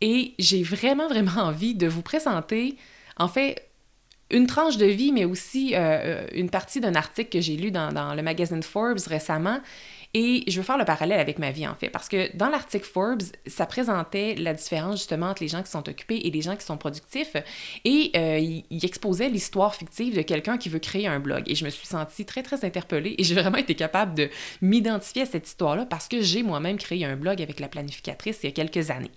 Et 0.00 0.34
j'ai 0.38 0.62
vraiment, 0.62 1.08
vraiment 1.08 1.32
envie 1.42 1.74
de 1.74 1.86
vous 1.86 2.02
présenter, 2.02 2.76
en 3.16 3.28
fait, 3.28 3.69
une 4.30 4.46
tranche 4.46 4.76
de 4.76 4.86
vie, 4.86 5.12
mais 5.12 5.24
aussi 5.24 5.74
euh, 5.74 5.78
euh, 5.78 6.26
une 6.34 6.50
partie 6.50 6.80
d'un 6.80 6.94
article 6.94 7.30
que 7.30 7.40
j'ai 7.40 7.56
lu 7.56 7.70
dans, 7.70 8.14
le 8.14 8.22
magazine 8.22 8.62
Forbes 8.62 9.00
récemment 9.06 9.60
et 10.12 10.42
je 10.48 10.56
veux 10.56 10.64
faire 10.64 10.78
le 10.78 10.84
parallèle 10.84 11.20
avec 11.20 11.38
ma 11.38 11.52
vie, 11.52 11.68
en 11.68 11.74
fait, 11.76 11.88
parce 11.88 12.08
que 12.08 12.36
dans 12.36 12.48
l'article 12.48 12.84
Forbes, 12.84 13.22
ça 13.46 13.64
présentait 13.64 14.34
la 14.34 14.54
différence 14.54 14.96
justement 14.96 15.26
entre 15.26 15.42
les 15.42 15.48
gens 15.48 15.62
qui 15.62 15.70
sont 15.70 15.88
occupés 15.88 16.16
et 16.24 16.30
les 16.30 16.42
gens 16.42 16.56
qui 16.56 16.66
sont 16.66 16.76
productifs. 16.76 17.36
Et 17.84 18.10
euh, 18.16 18.38
il, 18.38 18.84
exposait 18.84 19.28
l'histoire 19.28 19.74
fictive 19.74 20.16
de 20.16 20.22
quelqu'un 20.22 20.58
qui 20.58 20.68
veut 20.68 20.80
créer 20.80 21.06
un 21.06 21.20
blog. 21.20 21.44
Et 21.46 21.54
je 21.54 21.64
me 21.64 21.70
suis 21.70 21.86
sentie 21.86 22.24
très, 22.24 22.42
très 22.42 22.64
interpellée 22.64 23.14
et 23.18 23.22
j'ai 23.22 23.36
vraiment 23.36 23.58
été 23.58 23.76
capable 23.76 24.14
de 24.14 24.30
m'identifier 24.62 25.22
à 25.22 25.26
cette 25.26 25.46
histoire-là 25.46 25.86
parce 25.86 26.08
que 26.08 26.20
j'ai 26.20 26.42
moi-même 26.42 26.76
créé 26.76 27.04
un 27.04 27.14
blog 27.14 27.40
avec 27.40 27.60
la 27.60 27.68
planificatrice 27.68 28.40
il 28.42 28.46
y 28.46 28.48
a 28.48 28.52
quelques 28.52 28.90
années. 28.90 29.12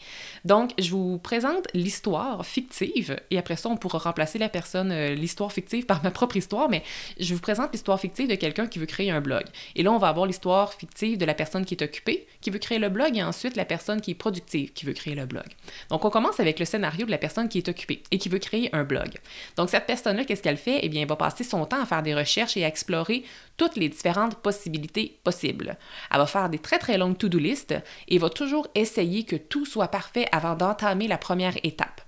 Donc, 0.46 0.74
je 0.78 0.92
vous 0.92 1.18
présente 1.18 1.68
l'histoire 1.74 2.46
fictive 2.46 3.20
et 3.32 3.40
après 3.40 3.56
ça, 3.56 3.70
on 3.70 3.78
pourra 3.78 3.98
remplacer 3.98 4.38
la 4.38 4.50
personne, 4.50 4.92
euh, 5.12 5.16
l'histoire 5.16 5.52
fictive 5.52 5.86
par 5.86 6.04
ma 6.04 6.12
propre 6.12 6.38
histoire, 6.38 6.70
mais 6.70 6.84
je 7.20 7.34
vous 7.34 7.42
présente 7.42 7.72
l'histoire 7.72 8.00
fictive 8.00 8.28
de 8.28 8.36
quelqu'un 8.36 8.68
qui 8.68 8.80
veut 8.80 8.86
créer 8.86 9.12
un 9.12 9.22
blog. 9.22 9.44
Et 9.76 9.84
là, 9.84 9.92
on 9.92 9.98
va 9.98 10.08
avoir 10.08 10.26
l'histoire 10.26 10.74
de 11.02 11.26
la 11.26 11.34
personne 11.34 11.66
qui 11.66 11.74
est 11.74 11.82
occupée, 11.82 12.28
qui 12.42 12.50
veut 12.50 12.60
créer 12.60 12.80
le 12.80 12.90
blog, 12.90 13.18
et 13.18 13.24
ensuite 13.24 13.56
la 13.56 13.66
personne 13.66 14.02
qui 14.02 14.12
est 14.12 14.16
productive, 14.16 14.74
qui 14.74 14.86
veut 14.86 14.94
créer 14.94 15.16
le 15.16 15.26
blog. 15.26 15.46
Donc, 15.90 16.06
on 16.06 16.10
commence 16.10 16.40
avec 16.40 16.60
le 16.60 16.66
scénario 16.66 17.06
de 17.06 17.12
la 17.12 17.18
personne 17.18 17.50
qui 17.50 17.58
est 17.58 17.68
occupée 17.68 18.04
et 18.12 18.18
qui 18.18 18.30
veut 18.30 18.40
créer 18.40 18.70
un 18.74 18.84
blog. 18.84 19.10
Donc, 19.58 19.70
cette 19.70 19.86
personne-là, 19.86 20.26
qu'est-ce 20.26 20.42
qu'elle 20.42 20.58
fait? 20.58 20.80
Eh 20.82 20.90
bien, 20.90 21.02
elle 21.02 21.08
va 21.08 21.16
passer 21.16 21.44
son 21.44 21.66
temps 21.66 21.82
à 21.82 21.86
faire 21.86 22.04
des 22.04 22.16
recherches 22.16 22.58
et 22.58 22.64
à 22.64 22.68
explorer 22.68 23.24
toutes 23.58 23.76
les 23.76 23.90
différentes 23.90 24.36
possibilités 24.36 25.18
possibles. 25.24 25.78
Elle 26.12 26.18
va 26.18 26.26
faire 26.26 26.50
des 26.50 26.60
très, 26.60 26.80
très 26.80 26.98
longues 26.98 27.18
to-do 27.18 27.38
list 27.38 27.74
et 28.08 28.18
va 28.18 28.30
toujours 28.30 28.68
essayer 28.76 29.24
que 29.24 29.36
tout 29.36 29.66
soit 29.66 29.90
parfait 29.90 30.28
avant 30.32 30.56
d'entamer 30.56 31.08
la 31.08 31.18
première 31.18 31.58
étape. 31.64 32.02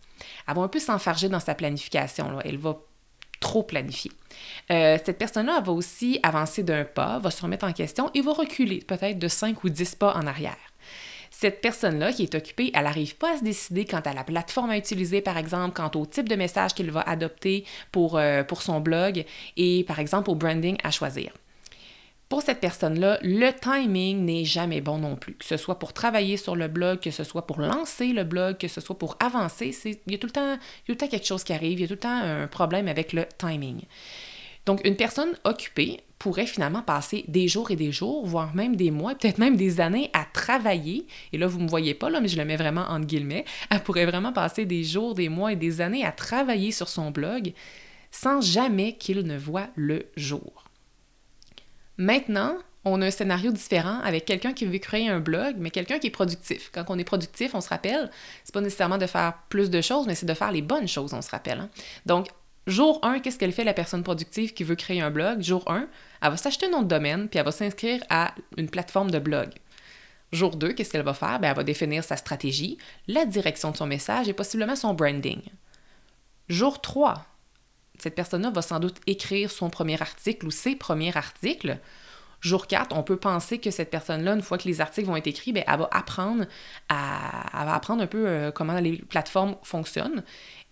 Elle 0.48 0.56
va 0.56 0.62
un 0.62 0.68
peu 0.68 0.80
s'enfarger 0.80 1.30
dans 1.30 1.40
sa 1.40 1.56
planification. 1.56 2.40
Elle 2.44 2.58
va 2.58 2.78
trop 3.40 3.64
planifié. 3.64 4.12
Euh, 4.72 4.98
cette 5.04 5.18
personne-là 5.18 5.62
va 5.62 5.72
aussi 5.72 6.20
avancer 6.24 6.64
d'un 6.64 6.84
pas, 6.84 7.20
va 7.20 7.32
se 7.32 7.42
remettre 7.42 7.66
en 7.66 7.74
question 7.74 8.10
et 8.14 8.22
va 8.22 8.34
reculer 8.34 8.80
peut-être 8.80 9.20
de 9.20 9.28
5 9.28 9.64
ou 9.64 9.70
10 9.70 9.96
pas 9.96 10.16
en 10.16 10.26
arrière. 10.26 10.58
Cette 11.38 11.60
personne-là 11.60 12.14
qui 12.14 12.24
est 12.24 12.34
occupée, 12.34 12.72
elle 12.74 12.86
n'arrive 12.86 13.18
pas 13.18 13.34
à 13.34 13.38
se 13.38 13.44
décider 13.44 13.84
quant 13.84 14.00
à 14.00 14.14
la 14.14 14.24
plateforme 14.24 14.70
à 14.70 14.78
utiliser, 14.78 15.20
par 15.20 15.38
exemple, 15.38 15.76
quant 15.76 15.92
au 16.00 16.06
type 16.06 16.30
de 16.30 16.36
message 16.36 16.74
qu'elle 16.74 16.92
va 16.92 17.02
adopter 17.02 17.66
pour, 17.92 18.18
euh, 18.18 18.44
pour 18.44 18.62
son 18.62 18.80
blog 18.80 19.26
et, 19.58 19.84
par 19.84 20.00
exemple, 20.00 20.30
au 20.30 20.36
branding 20.36 20.78
à 20.84 20.92
choisir. 20.92 21.34
Pour 22.28 22.42
cette 22.42 22.60
personne-là, 22.60 23.20
le 23.22 23.52
timing 23.52 24.26
n'est 24.26 24.46
jamais 24.46 24.82
bon 24.82 24.98
non 24.98 25.16
plus. 25.16 25.36
Que 25.36 25.46
ce 25.46 25.58
soit 25.58 25.78
pour 25.78 25.94
travailler 25.94 26.38
sur 26.38 26.56
le 26.56 26.68
blog, 26.68 27.00
que 27.00 27.12
ce 27.12 27.24
soit 27.24 27.46
pour 27.46 27.60
lancer 27.60 28.14
le 28.14 28.24
blog, 28.24 28.58
que 28.58 28.68
ce 28.68 28.82
soit 28.82 28.98
pour 28.98 29.16
avancer, 29.20 29.76
il 29.86 30.12
y 30.12 30.16
a 30.16 30.18
tout 30.18 30.28
le 30.28 30.34
temps, 30.34 30.50
y 30.50 30.54
a 30.54 30.58
tout 30.58 30.92
le 30.92 30.96
temps 30.96 31.08
quelque 31.08 31.28
chose 31.28 31.44
qui 31.44 31.54
arrive, 31.54 31.80
il 31.80 31.82
y 31.82 31.86
a 31.86 31.88
tout 31.88 31.94
le 31.94 32.00
temps 32.00 32.18
un 32.18 32.48
problème 32.48 32.88
avec 32.88 33.14
le 33.14 33.26
timing. 33.38 33.82
Donc, 34.66 34.82
une 34.84 34.96
personne 34.96 35.38
occupée 35.44 36.00
pourrait 36.18 36.48
finalement 36.48 36.82
passer 36.82 37.24
des 37.28 37.48
jours 37.48 37.70
et 37.70 37.76
des 37.76 37.92
jours, 37.92 38.26
voire 38.26 38.56
même 38.56 38.76
des 38.76 38.90
mois, 38.90 39.14
peut-être 39.14 39.38
même 39.38 39.56
des 39.56 39.80
années 39.80 40.10
à 40.14 40.26
travailler. 40.26 41.06
Et 41.32 41.38
là, 41.38 41.46
vous 41.46 41.60
ne 41.60 41.66
me 41.66 41.70
voyez 41.70 41.94
pas, 41.94 42.10
là, 42.10 42.20
mais 42.20 42.28
je 42.28 42.38
le 42.38 42.46
mets 42.46 42.56
vraiment 42.56 42.88
entre 42.90 43.06
guillemets. 43.06 43.46
Elle 43.70 43.84
pourrait 43.84 44.08
vraiment 44.08 44.34
passer 44.34 44.66
des 44.66 44.84
jours, 44.84 45.14
des 45.14 45.30
mois 45.30 45.54
et 45.54 45.56
des 45.56 45.82
années 45.82 46.04
à 46.04 46.12
travailler 46.12 46.72
sur 46.72 46.88
son 46.88 47.12
blog 47.12 47.54
sans 48.10 48.42
jamais 48.42 48.94
qu'il 48.94 49.20
ne 49.20 49.38
voit 49.38 49.68
le 49.76 50.08
jour. 50.16 50.65
Maintenant, 51.98 52.58
on 52.84 53.02
a 53.02 53.08
un 53.08 53.12
scénario 53.12 53.52
différent 53.52 54.00
avec 54.02 54.26
quelqu'un 54.26 54.54
qui 54.54 54.66
veut 54.66 54.78
créer 54.78 55.10
un 55.10 55.20
blog, 55.20 55.56
mais 55.58 55.72
quelqu'un 55.72 55.98
qui 55.98 56.08
est 56.08 56.12
productif. 56.12 56.70
Quand 56.74 56.86
on 56.90 57.00
est 57.00 57.04
productif, 57.04 57.56
on 57.56 57.62
se 57.62 57.70
rappelle, 57.70 58.12
c'est 58.44 58.54
pas 58.54 58.62
nécessairement 58.62 59.00
de 59.00 59.08
faire 59.08 59.34
plus 59.50 59.70
de 59.70 59.82
choses, 59.82 60.06
mais 60.06 60.16
c'est 60.16 60.26
de 60.26 60.34
faire 60.34 60.52
les 60.52 60.62
bonnes 60.62 60.88
choses, 60.88 61.14
on 61.14 61.22
se 61.22 61.32
rappelle. 61.32 61.60
Hein. 61.60 61.70
Donc, 62.06 62.28
Jour 62.68 63.00
1, 63.04 63.20
qu'est-ce 63.20 63.38
qu'elle 63.38 63.52
fait, 63.52 63.64
la 63.64 63.74
personne 63.74 64.04
productive 64.04 64.54
qui 64.54 64.64
veut 64.64 64.76
créer 64.76 65.02
un 65.02 65.12
blog? 65.12 65.42
Jour 65.42 65.64
1, 65.68 65.88
elle 66.22 66.30
va 66.30 66.38
s'acheter 66.38 66.68
un 66.68 66.70
nom 66.70 66.82
de 66.82 66.88
domaine, 66.88 67.28
puis 67.28 67.40
elle 67.40 67.46
va 67.46 67.52
s'inscrire 67.52 68.04
à 68.10 68.34
une 68.58 68.70
plateforme 68.70 69.12
de 69.12 69.20
blog. 69.20 69.50
Jour 70.32 70.56
2, 70.56 70.74
qu'est-ce 70.74 70.92
qu'elle 70.92 71.04
va 71.04 71.14
faire? 71.14 71.40
Bien, 71.40 71.52
elle 71.52 71.56
va 71.56 71.64
définir 71.64 72.04
sa 72.04 72.18
stratégie, 72.18 72.78
la 73.08 73.26
direction 73.26 73.72
de 73.72 73.78
son 73.78 73.86
message 73.86 74.28
et 74.28 74.34
possiblement 74.34 74.76
son 74.76 74.94
branding. 74.94 75.42
Jour 76.50 76.82
3, 76.82 77.26
cette 78.00 78.16
personne-là 78.16 78.50
va 78.50 78.62
sans 78.62 78.80
doute 78.80 78.98
écrire 79.08 79.52
son 79.52 79.70
premier 79.70 80.02
article 80.02 80.48
ou 80.48 80.52
ses 80.52 80.76
premiers 80.76 81.16
articles. 81.16 81.78
Jour 82.42 82.68
4, 82.68 82.96
on 82.96 83.02
peut 83.02 83.18
penser 83.18 83.58
que 83.58 83.72
cette 83.72 83.90
personne-là, 83.90 84.34
une 84.34 84.42
fois 84.42 84.58
que 84.58 84.68
les 84.68 84.80
articles 84.80 85.08
vont 85.08 85.16
être 85.16 85.28
écrits, 85.28 85.52
bien, 85.52 85.64
elle 85.68 85.80
va 85.80 85.90
apprendre 85.92 86.46
à, 86.90 87.74
apprendre 87.76 88.04
un 88.04 88.08
peu 88.08 88.28
euh, 88.28 88.52
comment 88.52 88.80
les 88.80 88.98
plateformes 88.98 89.56
fonctionnent 89.64 90.24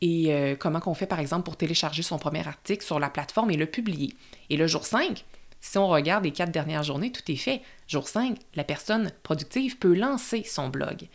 et 0.01 0.34
euh, 0.34 0.56
comment 0.56 0.80
qu'on 0.80 0.94
fait 0.94 1.08
par 1.08 1.20
exemple 1.20 1.44
pour 1.44 1.58
télécharger 1.58 2.03
son 2.03 2.20
premier 2.20 2.48
article 2.48 2.86
sur 2.86 3.00
la 3.00 3.10
plateforme 3.10 3.50
et 3.50 3.58
le 3.58 3.65
publier. 3.65 4.13
Et 4.51 4.58
le 4.58 4.68
jour 4.68 4.86
5, 4.86 5.25
si 5.62 5.77
on 5.77 5.88
regarde 5.88 6.25
les 6.25 6.32
quatre 6.32 6.51
dernières 6.51 6.84
journées, 6.84 7.12
tout 7.12 7.24
est 7.32 7.38
fait. 7.38 7.62
Jour 7.88 8.08
5, 8.08 8.38
la 8.56 8.65
personne 8.65 9.12
productive 9.24 9.77
peut 9.77 9.96
lancer 9.96 10.44
son 10.44 10.70
blog. 10.70 11.08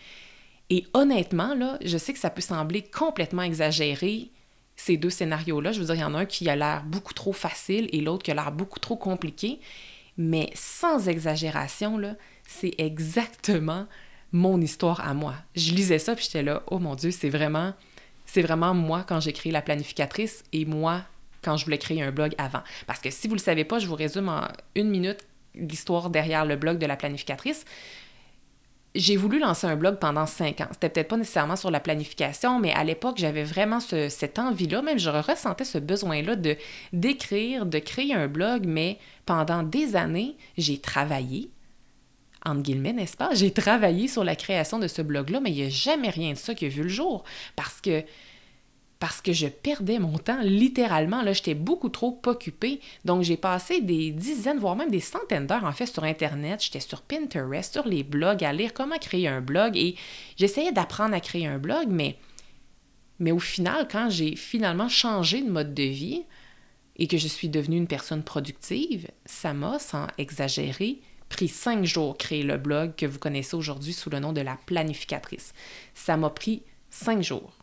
Et 0.71 0.87
honnêtement, 0.95 1.55
là, 1.55 1.79
je 1.85 1.99
sais 1.99 2.12
que 2.12 2.19
ça 2.19 2.31
peut 2.31 2.41
sembler 2.41 2.83
complètement 2.83 3.43
exagéré, 3.43 4.31
ces 4.78 4.97
deux 4.97 5.11
scénarios-là. 5.11 5.73
Je 5.73 5.80
veux 5.80 5.87
dire, 5.87 5.97
il 5.97 6.00
y 6.00 6.04
en 6.04 6.14
a 6.14 6.20
un 6.20 6.25
qui 6.25 6.49
a 6.49 6.56
l'air 6.56 6.85
beaucoup 6.85 7.12
trop 7.12 7.32
facile 7.32 7.88
et 7.92 8.00
l'autre 8.00 8.23
qui 8.23 8.30
a 8.30 8.35
l'air 8.35 8.52
beaucoup 8.52 8.78
trop 8.78 8.97
compliqué. 8.97 9.61
Mais 10.16 10.50
sans 10.54 11.08
exagération, 11.08 12.00
c'est 12.47 12.75
exactement 12.78 13.87
mon 14.32 14.61
histoire 14.61 15.06
à 15.06 15.14
moi. 15.14 15.35
Je 15.56 15.73
lisais 15.73 15.99
ça, 15.99 16.14
puis 16.14 16.25
j'étais 16.25 16.42
là, 16.42 16.62
oh 16.68 16.78
mon 16.78 16.94
Dieu, 16.94 17.11
c'est 17.11 17.28
vraiment 17.28 17.75
c'est 18.25 18.42
vraiment 18.42 18.75
moi 18.75 19.04
quand 19.08 19.20
j'ai 19.20 19.32
créé 19.32 19.50
la 19.50 19.62
planificatrice 19.62 20.44
et 20.52 20.64
moi 20.66 21.02
quand 21.42 21.56
je 21.56 21.64
voulais 21.64 21.78
créer 21.78 22.02
un 22.02 22.12
blog 22.12 22.35
avant. 22.38 22.62
Parce 22.87 23.00
que 23.00 23.11
si 23.11 23.26
vous 23.26 23.35
ne 23.35 23.38
le 23.38 23.44
savez 23.44 23.64
pas, 23.64 23.78
je 23.78 23.87
vous 23.87 23.94
résume 23.94 24.28
en 24.28 24.49
une 24.75 24.90
minute 24.90 25.26
l'histoire 25.54 26.11
derrière 26.11 26.44
le 26.44 26.56
blog 26.56 26.78
de 26.78 26.87
la 26.87 26.97
planificatrice. 26.97 27.64
J'ai 28.99 29.17
voulu 29.17 29.38
lancer 29.38 29.69
un 29.69 29.76
blog 29.76 30.00
pendant 30.00 30.26
cinq 30.26 30.61
ans. 30.61 30.67
C'était 30.73 30.88
peut-être 30.88 31.09
pas 31.09 31.17
nécessairement 31.17 31.55
sur 31.55 31.71
la 31.71 31.78
planification, 31.78 32.59
mais 32.59 32.73
à 32.73 32.83
l'époque, 32.83 33.17
j'avais 33.17 33.45
vraiment 33.45 33.78
cette 33.78 34.40
envie-là, 34.40 34.83
même 34.83 34.99
je 34.99 35.09
ressentais 35.09 35.64
ce 35.64 35.78
besoin-là 35.78 36.35
de 36.35 36.57
d'écrire, 36.93 37.64
de 37.64 37.79
créer 37.79 38.12
un 38.12 38.27
blog, 38.27 38.64
mais 38.66 38.99
pendant 39.25 39.62
des 39.62 39.94
années, 39.94 40.37
j'ai 40.57 40.79
travaillé, 40.81 41.49
entre 42.44 42.62
guillemets, 42.62 42.92
n'est-ce 42.92 43.16
pas? 43.16 43.35
J'ai 43.35 43.53
travaillé 43.53 44.09
sur 44.09 44.25
la 44.25 44.35
création 44.35 44.81
de 44.81 44.88
ce 44.88 45.01
blog-là, 45.01 45.38
mais 45.40 45.51
il 45.51 45.57
n'y 45.57 45.66
a 45.66 45.68
jamais 45.68 46.11
rien 46.11 46.33
de 46.33 46.38
ça 46.38 46.57
qui 46.57 46.66
a 46.66 46.68
vu 46.68 46.83
le 46.83 46.88
jour 46.88 47.22
parce 47.55 47.81
que 47.81 48.03
parce 48.98 49.20
que 49.20 49.32
je 49.32 49.46
perdais 49.46 49.98
mon 49.98 50.18
temps 50.18 50.40
littéralement. 50.42 51.22
Là, 51.22 51.32
j'étais 51.32 51.54
beaucoup 51.54 51.88
trop 51.88 52.20
occupée. 52.26 52.80
Donc, 53.04 53.22
j'ai 53.22 53.37
passé 53.37 53.80
des 53.80 54.11
dizaines, 54.11 54.58
voire 54.58 54.74
même 54.74 54.90
des 54.90 55.00
centaines 55.00 55.46
d'heures 55.46 55.64
en 55.64 55.72
fait 55.72 55.87
sur 55.87 56.04
Internet. 56.04 56.62
J'étais 56.62 56.80
sur 56.80 57.02
Pinterest, 57.02 57.72
sur 57.72 57.87
les 57.87 58.02
blogs, 58.02 58.42
à 58.42 58.52
lire 58.52 58.74
comment 58.74 58.98
créer 58.98 59.28
un 59.28 59.40
blog 59.40 59.76
et 59.76 59.94
j'essayais 60.37 60.72
d'apprendre 60.72 61.14
à 61.14 61.20
créer 61.20 61.46
un 61.46 61.58
blog, 61.58 61.88
mais, 61.88 62.18
au 63.30 63.38
final, 63.38 63.87
quand 63.90 64.11
j'ai 64.11 64.37
finalement 64.37 64.88
changé 64.88 65.42
de 65.42 65.50
mode 65.50 65.74
de 65.74 65.82
vie 65.82 66.24
et 66.96 67.06
que 67.06 67.18
je 67.18 67.28
suis 67.28 67.48
devenue 67.48 67.76
une 67.76 67.87
personne 67.87 68.24
productive, 68.24 69.08
ça 69.24 69.54
m'a, 69.54 69.78
sans 69.78 70.08
exagérer, 70.18 71.00
pris 71.28 71.48
cinq 71.48 71.84
jours 71.84 72.16
créer 72.16 72.42
le 72.42 72.56
blog 72.56 72.94
que 72.96 73.06
vous 73.06 73.18
connaissez 73.18 73.54
aujourd'hui 73.54 73.92
sous 73.92 74.11
le 74.11 74.18
nom 74.18 74.32
de 74.32 74.40
la 74.40 74.58
planificatrice. 74.66 75.52
Ça 75.94 76.16
m'a 76.16 76.30
pris 76.30 76.62
cinq 76.90 77.22
jours. 77.22 77.58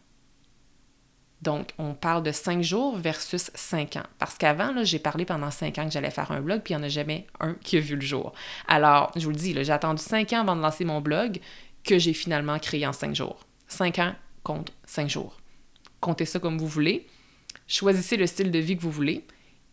Donc, 1.41 1.69
on 1.77 1.93
parle 1.93 2.23
de 2.23 2.31
cinq 2.31 2.63
jours 2.63 2.97
versus 2.97 3.51
cinq 3.53 3.97
ans. 3.97 4.05
Parce 4.17 4.37
qu'avant, 4.37 4.73
j'ai 4.83 4.99
parlé 4.99 5.25
pendant 5.25 5.51
cinq 5.51 5.77
ans 5.77 5.85
que 5.85 5.91
j'allais 5.91 6.09
faire 6.09 6.31
un 6.31 6.41
blog, 6.41 6.61
puis 6.61 6.73
il 6.73 6.77
n'y 6.77 6.83
en 6.83 6.85
a 6.85 6.89
jamais 6.89 7.27
un 7.39 7.53
qui 7.55 7.77
a 7.77 7.79
vu 7.79 7.95
le 7.95 8.01
jour. 8.01 8.33
Alors, 8.67 9.11
je 9.15 9.25
vous 9.25 9.31
le 9.31 9.35
dis, 9.35 9.53
j'ai 9.53 9.71
attendu 9.71 10.01
cinq 10.01 10.33
ans 10.33 10.41
avant 10.41 10.55
de 10.55 10.61
lancer 10.61 10.85
mon 10.85 11.01
blog 11.01 11.39
que 11.83 11.99
j'ai 11.99 12.13
finalement 12.13 12.57
créé 12.57 12.87
en 12.87 12.93
cinq 12.93 13.15
jours. 13.15 13.45
Cinq 13.67 13.99
ans 13.99 14.15
compte 14.43 14.71
cinq 14.85 15.09
jours. 15.09 15.37
Comptez 15.99 16.25
ça 16.25 16.39
comme 16.39 16.57
vous 16.57 16.67
voulez. 16.67 17.05
Choisissez 17.67 18.17
le 18.17 18.27
style 18.27 18.51
de 18.51 18.59
vie 18.59 18.77
que 18.77 18.81
vous 18.81 18.91
voulez 18.91 19.25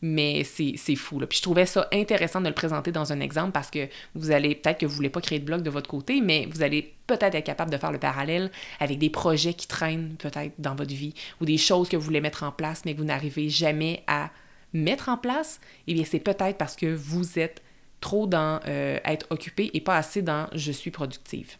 mais 0.03 0.43
c'est 0.45 0.97
fou. 0.97 1.19
Puis 1.29 1.39
je 1.39 1.43
trouvais 1.43 1.65
ça 1.65 1.89
intéressant 1.93 2.41
de 2.41 2.49
le 2.49 2.55
présenter 2.55 2.91
dans 2.91 3.13
un 3.13 3.21
exemple 3.21 3.53
parce 3.53 3.71
que 3.71 3.89
vous 4.15 4.33
allez, 4.33 4.57
peut-être 4.57 4.79
que 4.79 4.87
vous 4.87 4.93
ne 4.93 4.97
voulez 4.97 5.11
pas 5.11 5.21
créer 5.21 5.39
de 5.39 5.45
blog 5.45 5.63
de 5.63 5.71
votre 5.71 5.89
côté, 5.89 6.21
mais 6.21 6.47
vous 6.51 6.63
allez 6.63 6.93
peut-être 7.07 7.37
être 7.37 7.45
capable 7.45 7.71
de 7.71 7.77
faire 7.77 7.93
le 7.93 7.99
parallèle 7.99 8.51
avec 8.81 8.99
des 8.99 9.11
projets 9.11 9.55
qui 9.55 9.69
traînent 9.69 10.17
peut-être 10.19 10.55
dans 10.59 10.75
votre 10.75 10.93
vie 10.93 11.15
ou 11.41 11.45
des 11.45 11.57
choses 11.57 11.89
que 11.89 11.97
vous 11.97 12.03
voulez 12.03 12.21
mettre 12.21 12.43
en 12.43 12.51
place 12.51 12.83
mais 12.85 12.95
que 12.95 12.99
vous 12.99 13.05
n'arrivez 13.05 13.49
jamais 13.49 14.03
à 14.09 14.31
mettre 14.73 15.09
en 15.09 15.17
place. 15.17 15.61
Eh 15.87 15.95
bien, 15.95 16.05
c'est 16.05 16.21
peut-être 16.21 16.59
parce 16.59 16.75
que 16.75 16.93
vous 16.93 17.39
êtes 17.39 17.63
trop 18.01 18.27
dans 18.27 18.59
euh, 18.67 18.99
être 19.05 19.27
occupé 19.31 19.71
et 19.75 19.81
pas 19.81 19.97
assez 19.97 20.23
dans 20.23 20.49
je 20.53 20.73
suis 20.73 20.91
productive. 20.91 21.57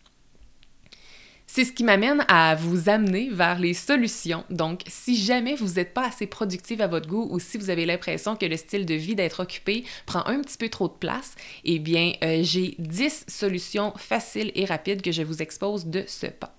C'est 1.55 1.67
ce 1.67 1.73
qui 1.73 1.85
m'amène 1.85 2.25
à 2.29 2.55
vous 2.55 2.89
amener 2.89 3.29
vers 3.31 3.59
les 3.59 3.75
solutions. 3.75 4.43
Donc, 4.49 4.81
si 4.87 5.23
jamais 5.23 5.55
vous 5.55 5.75
n'êtes 5.75 5.93
pas 5.93 6.07
assez 6.07 6.27
productive 6.27 6.81
à 6.81 6.87
votre 6.87 7.07
goût 7.07 7.29
ou 7.31 7.39
si 7.39 7.59
vous 7.59 7.69
avez 7.69 7.85
l'impression 7.85 8.37
que 8.37 8.47
le 8.47 8.57
style 8.57 8.87
de 8.87 8.95
vie 8.95 9.15
d'être 9.15 9.43
occupé 9.43 9.85
prend 10.07 10.25
un 10.25 10.41
petit 10.41 10.57
peu 10.57 10.71
trop 10.71 10.89
de 10.89 10.95
place, 10.95 11.35
eh 11.67 11.79
bien, 11.79 12.15
euh, 12.25 12.39
j'ai 12.41 12.75
10 12.79 13.27
solutions 13.29 13.93
faciles 13.99 14.51
et 14.55 14.65
rapides 14.65 15.03
que 15.03 15.13
je 15.13 15.23
vous 15.23 15.43
expose 15.43 15.85
de 15.85 16.05
ce 16.07 16.29
pas. 16.29 16.57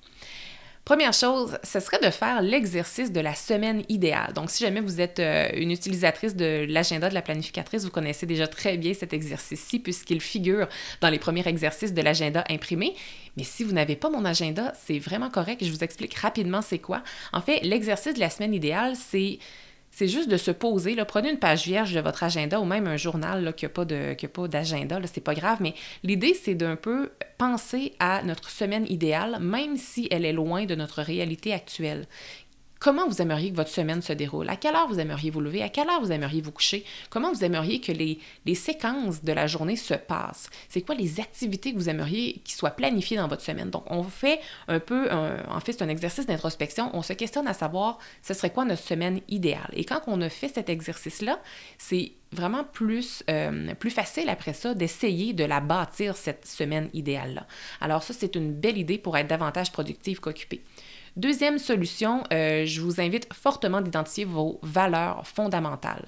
Première 0.86 1.14
chose, 1.14 1.58
ce 1.64 1.80
serait 1.80 2.00
de 2.00 2.10
faire 2.10 2.42
l'exercice 2.42 3.14
de 3.14 3.22
la 3.22 3.36
semaine 3.36 3.84
idéale. 3.88 4.34
Donc, 4.34 4.50
si 4.50 4.66
jamais 4.66 4.82
vous 4.82 5.00
êtes 5.00 5.20
euh, 5.20 5.48
une 5.56 5.72
utilisatrice 5.72 6.36
de 6.36 6.66
l'agenda 6.68 7.08
de 7.08 7.14
la 7.14 7.22
planificatrice, 7.22 7.86
vous 7.86 7.90
connaissez 7.90 8.26
déjà 8.26 8.48
très 8.48 8.76
bien 8.76 8.94
cet 8.94 9.14
exercice-ci 9.14 9.80
puisqu'il 9.80 10.20
figure 10.20 10.68
dans 11.00 11.10
les 11.10 11.20
premiers 11.20 11.48
exercices 11.48 11.94
de 11.94 12.02
l'agenda 12.02 12.44
imprimé. 12.50 12.96
Mais 13.38 13.44
si 13.44 13.64
vous 13.64 13.72
n'avez 13.72 13.96
pas 13.96 14.10
mon 14.10 14.26
agenda, 14.26 14.74
c'est 14.86 15.00
vraiment 15.00 15.30
correct. 15.30 15.64
Je 15.64 15.72
vous 15.72 15.86
explique 15.86 16.16
rapidement 16.16 16.62
c'est 16.62 16.80
quoi. 16.80 17.02
En 17.32 17.42
fait, 17.42 17.62
l'exercice 17.62 18.16
de 18.16 18.20
la 18.20 18.30
semaine 18.30 18.54
idéale, 18.54 18.96
c'est 18.98 19.40
c'est 19.94 20.08
juste 20.08 20.28
de 20.28 20.38
se 20.38 20.52
poser. 20.52 20.96
Prenez 21.08 21.30
une 21.30 21.38
page 21.38 21.66
vierge 21.66 21.94
de 21.94 22.00
votre 22.00 22.24
agenda 22.24 22.60
ou 22.60 22.66
même 22.66 22.88
un 22.88 22.98
journal 22.98 23.54
qui 23.56 23.66
n'a 23.66 23.70
pas, 23.70 23.86
pas 23.86 24.48
d'agenda, 24.48 25.00
c'est 25.06 25.22
pas 25.22 25.36
grave, 25.36 25.60
mais 25.62 25.76
l'idée, 26.04 26.34
c'est 26.34 26.56
d'un 26.56 26.76
peu 26.76 27.12
penser 27.38 27.94
à 28.00 28.24
notre 28.24 28.50
semaine 28.50 28.86
idéale, 28.90 29.38
même 29.40 29.78
si 29.78 30.08
elle 30.10 30.26
est 30.26 30.34
loin 30.34 30.66
de 30.66 30.74
notre 30.74 31.04
réalité 31.04 31.54
actuelle. 31.54 32.08
Comment 32.84 33.08
vous 33.08 33.22
aimeriez 33.22 33.50
que 33.50 33.56
votre 33.56 33.70
semaine 33.70 34.02
se 34.02 34.12
déroule? 34.12 34.50
À 34.50 34.58
quelle 34.58 34.76
heure 34.76 34.90
vous 34.90 35.00
aimeriez 35.00 35.30
vous 35.30 35.40
lever? 35.40 35.64
À 35.64 35.70
quelle 35.70 35.90
heure 35.90 36.02
vous 36.02 36.12
aimeriez 36.12 36.42
vous 36.42 36.52
coucher? 36.52 36.84
Comment 37.10 37.32
vous 37.32 37.46
aimeriez 37.46 37.80
que 37.80 37.94
les, 37.94 38.20
séquences 38.56 39.24
de 39.24 39.32
la 39.32 39.48
journée 39.48 39.78
se 39.78 39.94
passent? 39.94 40.50
C'est 40.68 40.82
quoi 40.82 40.94
les 40.94 41.22
activités 41.22 41.72
que 41.72 41.78
vous 41.78 41.88
aimeriez 41.88 42.42
qui 42.44 42.52
soient 42.52 42.72
planifiées 42.72 43.16
dans 43.16 43.30
votre 43.30 43.42
semaine? 43.42 43.70
Donc, 43.70 43.90
on 43.90 44.04
fait 44.04 44.42
un 44.68 44.82
peu, 44.82 45.10
en 45.14 45.62
fait, 45.62 45.72
c'est 45.72 45.82
un 45.82 45.88
exercice 45.88 46.26
d'introspection. 46.26 46.90
On 46.92 47.02
se 47.02 47.14
questionne 47.14 47.48
à 47.48 47.54
savoir 47.54 48.00
ce 48.22 48.34
serait 48.34 48.50
quoi 48.50 48.66
notre 48.66 48.84
semaine 48.84 49.22
idéale. 49.30 49.72
Et 49.72 49.86
quand 49.86 50.02
on 50.08 50.20
a 50.20 50.28
fait 50.28 50.50
cet 50.50 50.68
exercice-là, 50.68 51.40
c'est 51.78 52.12
vraiment 52.34 52.66
plus, 52.66 53.24
euh, 53.30 53.74
facile 53.90 54.28
après 54.28 54.54
ça 54.54 54.74
d'essayer 54.74 55.32
de 55.32 55.46
la 55.46 55.62
bâtir, 55.62 56.18
cette 56.18 56.46
semaine 56.46 56.90
idéale-là. 56.94 57.48
Alors 57.80 58.04
ça, 58.04 58.14
c'est 58.14 58.36
une 58.36 58.52
belle 58.52 58.78
idée 58.78 58.98
pour 58.98 59.16
être 59.16 59.28
davantage 59.28 59.72
productive 59.72 60.20
qu'occupée. 60.20 60.62
Deuxième 61.16 61.60
solution, 61.60 62.24
euh, 62.34 62.66
je 62.66 62.82
vous 62.82 63.00
invite 63.00 63.32
fortement 63.32 63.82
d'identifier 63.82 64.26
vos 64.26 64.60
valeurs 64.64 65.28
fondamentales. 65.28 66.08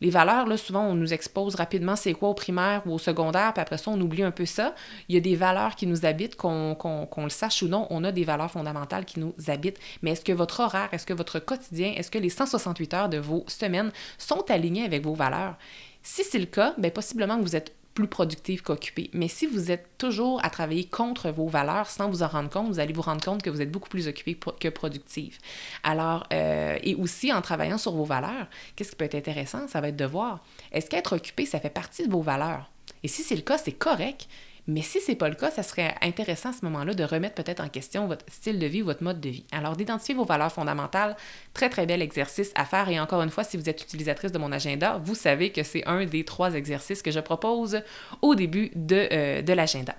Les 0.00 0.10
valeurs, 0.10 0.46
là, 0.46 0.56
souvent, 0.56 0.84
on 0.84 0.94
nous 0.94 1.12
expose 1.12 1.56
rapidement 1.56 1.96
c'est 1.96 2.12
quoi 2.12 2.28
au 2.28 2.34
primaire 2.34 2.82
ou 2.86 2.92
au 2.92 2.98
secondaire, 2.98 3.52
puis 3.52 3.62
après 3.62 3.78
ça, 3.78 3.90
on 3.90 4.00
oublie 4.00 4.22
un 4.22 4.30
peu 4.30 4.46
ça. 4.46 4.76
Il 5.08 5.16
y 5.16 5.18
a 5.18 5.20
des 5.20 5.34
valeurs 5.34 5.74
qui 5.74 5.88
nous 5.88 6.06
habitent, 6.06 6.36
qu'on 6.36 7.06
le 7.16 7.30
sache 7.30 7.62
ou 7.62 7.68
non, 7.68 7.88
on 7.90 8.04
a 8.04 8.12
des 8.12 8.22
valeurs 8.22 8.50
fondamentales 8.50 9.04
qui 9.04 9.18
nous 9.18 9.34
habitent. 9.48 9.80
Mais 10.02 10.12
est-ce 10.12 10.24
que 10.24 10.32
votre 10.32 10.60
horaire, 10.60 10.88
est-ce 10.92 11.06
que 11.06 11.14
votre 11.14 11.40
quotidien, 11.40 11.92
est-ce 11.96 12.12
que 12.12 12.18
les 12.18 12.30
168 12.30 12.94
heures 12.94 13.08
de 13.08 13.18
vos 13.18 13.44
semaines 13.48 13.90
sont 14.18 14.48
alignés 14.48 14.84
avec 14.84 15.02
vos 15.02 15.14
valeurs? 15.14 15.56
Si 16.04 16.22
c'est 16.22 16.38
le 16.38 16.46
cas, 16.46 16.74
bien, 16.78 16.90
possiblement 16.90 17.38
que 17.38 17.42
vous 17.42 17.56
êtes 17.56 17.72
plus 17.94 18.08
productive 18.08 18.62
qu'occupée. 18.62 19.08
Mais 19.12 19.28
si 19.28 19.46
vous 19.46 19.70
êtes 19.70 19.86
toujours 19.98 20.44
à 20.44 20.50
travailler 20.50 20.84
contre 20.84 21.30
vos 21.30 21.46
valeurs 21.46 21.88
sans 21.88 22.10
vous 22.10 22.22
en 22.22 22.28
rendre 22.28 22.50
compte, 22.50 22.66
vous 22.66 22.80
allez 22.80 22.92
vous 22.92 23.02
rendre 23.02 23.24
compte 23.24 23.42
que 23.42 23.50
vous 23.50 23.62
êtes 23.62 23.70
beaucoup 23.70 23.88
plus 23.88 24.08
occupé 24.08 24.36
que 24.60 24.68
productive. 24.68 25.38
Alors, 25.84 26.26
euh, 26.32 26.76
et 26.82 26.96
aussi 26.96 27.32
en 27.32 27.40
travaillant 27.40 27.78
sur 27.78 27.92
vos 27.92 28.04
valeurs, 28.04 28.48
qu'est-ce 28.74 28.90
qui 28.90 28.96
peut 28.96 29.04
être 29.04 29.14
intéressant? 29.14 29.68
Ça 29.68 29.80
va 29.80 29.88
être 29.88 29.96
de 29.96 30.04
voir, 30.04 30.40
est-ce 30.72 30.90
qu'être 30.90 31.16
occupé, 31.16 31.46
ça 31.46 31.60
fait 31.60 31.70
partie 31.70 32.06
de 32.06 32.10
vos 32.10 32.22
valeurs? 32.22 32.70
Et 33.02 33.08
si 33.08 33.22
c'est 33.22 33.36
le 33.36 33.42
cas, 33.42 33.58
c'est 33.58 33.72
correct. 33.72 34.28
Mais 34.66 34.82
si 34.82 35.00
ce 35.00 35.10
n'est 35.10 35.16
pas 35.16 35.28
le 35.28 35.34
cas, 35.34 35.50
ça 35.50 35.62
serait 35.62 35.94
intéressant 36.00 36.50
à 36.50 36.52
ce 36.52 36.64
moment-là 36.64 36.94
de 36.94 37.04
remettre 37.04 37.34
peut-être 37.34 37.60
en 37.60 37.68
question 37.68 38.06
votre 38.06 38.24
style 38.30 38.58
de 38.58 38.66
vie 38.66 38.80
votre 38.80 39.02
mode 39.02 39.20
de 39.20 39.28
vie. 39.28 39.44
Alors, 39.52 39.76
d'identifier 39.76 40.14
vos 40.14 40.24
valeurs 40.24 40.52
fondamentales, 40.52 41.16
très, 41.52 41.68
très 41.68 41.86
bel 41.86 42.02
exercice 42.02 42.52
à 42.54 42.64
faire. 42.64 42.88
Et 42.88 42.98
encore 42.98 43.22
une 43.22 43.30
fois, 43.30 43.44
si 43.44 43.56
vous 43.56 43.68
êtes 43.68 43.82
utilisatrice 43.82 44.32
de 44.32 44.38
mon 44.38 44.52
agenda, 44.52 44.98
vous 45.02 45.14
savez 45.14 45.50
que 45.50 45.62
c'est 45.62 45.86
un 45.86 46.04
des 46.06 46.24
trois 46.24 46.54
exercices 46.54 47.02
que 47.02 47.10
je 47.10 47.20
propose 47.20 47.82
au 48.22 48.34
début 48.34 48.70
de, 48.74 49.08
euh, 49.12 49.42
de 49.42 49.52
l'agenda. 49.52 49.94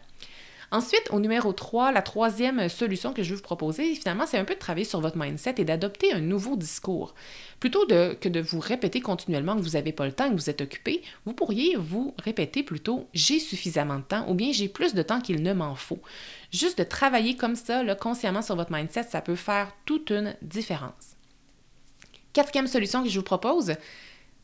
Ensuite, 0.75 1.07
au 1.11 1.21
numéro 1.21 1.53
3, 1.53 1.93
la 1.93 2.01
troisième 2.01 2.67
solution 2.67 3.13
que 3.13 3.23
je 3.23 3.29
vais 3.29 3.35
vous 3.37 3.41
proposer, 3.41 3.95
finalement, 3.95 4.25
c'est 4.27 4.37
un 4.37 4.43
peu 4.43 4.55
de 4.55 4.59
travailler 4.59 4.83
sur 4.83 4.99
votre 4.99 5.17
mindset 5.17 5.55
et 5.59 5.63
d'adopter 5.63 6.11
un 6.11 6.19
nouveau 6.19 6.57
discours. 6.57 7.15
Plutôt 7.61 7.87
que 7.87 8.27
de 8.27 8.41
vous 8.41 8.59
répéter 8.59 8.99
continuellement 8.99 9.55
que 9.55 9.61
vous 9.61 9.69
n'avez 9.69 9.93
pas 9.93 10.05
le 10.05 10.11
temps, 10.11 10.29
que 10.29 10.35
vous 10.35 10.49
êtes 10.49 10.59
occupé, 10.59 11.01
vous 11.25 11.31
pourriez 11.31 11.77
vous 11.77 12.13
répéter 12.21 12.61
plutôt 12.61 13.07
j'ai 13.13 13.39
suffisamment 13.39 13.99
de 13.99 14.03
temps 14.03 14.29
ou 14.29 14.33
bien 14.33 14.51
j'ai 14.51 14.67
plus 14.67 14.93
de 14.93 15.01
temps 15.01 15.21
qu'il 15.21 15.41
ne 15.43 15.53
m'en 15.53 15.75
faut. 15.75 16.01
Juste 16.51 16.79
de 16.79 16.83
travailler 16.83 17.37
comme 17.37 17.55
ça, 17.55 17.81
consciemment 17.95 18.41
sur 18.41 18.57
votre 18.57 18.73
mindset, 18.73 19.03
ça 19.03 19.21
peut 19.21 19.35
faire 19.35 19.71
toute 19.85 20.09
une 20.09 20.35
différence. 20.41 21.15
Quatrième 22.33 22.67
solution 22.67 23.01
que 23.01 23.07
je 23.07 23.17
vous 23.17 23.23
propose, 23.23 23.75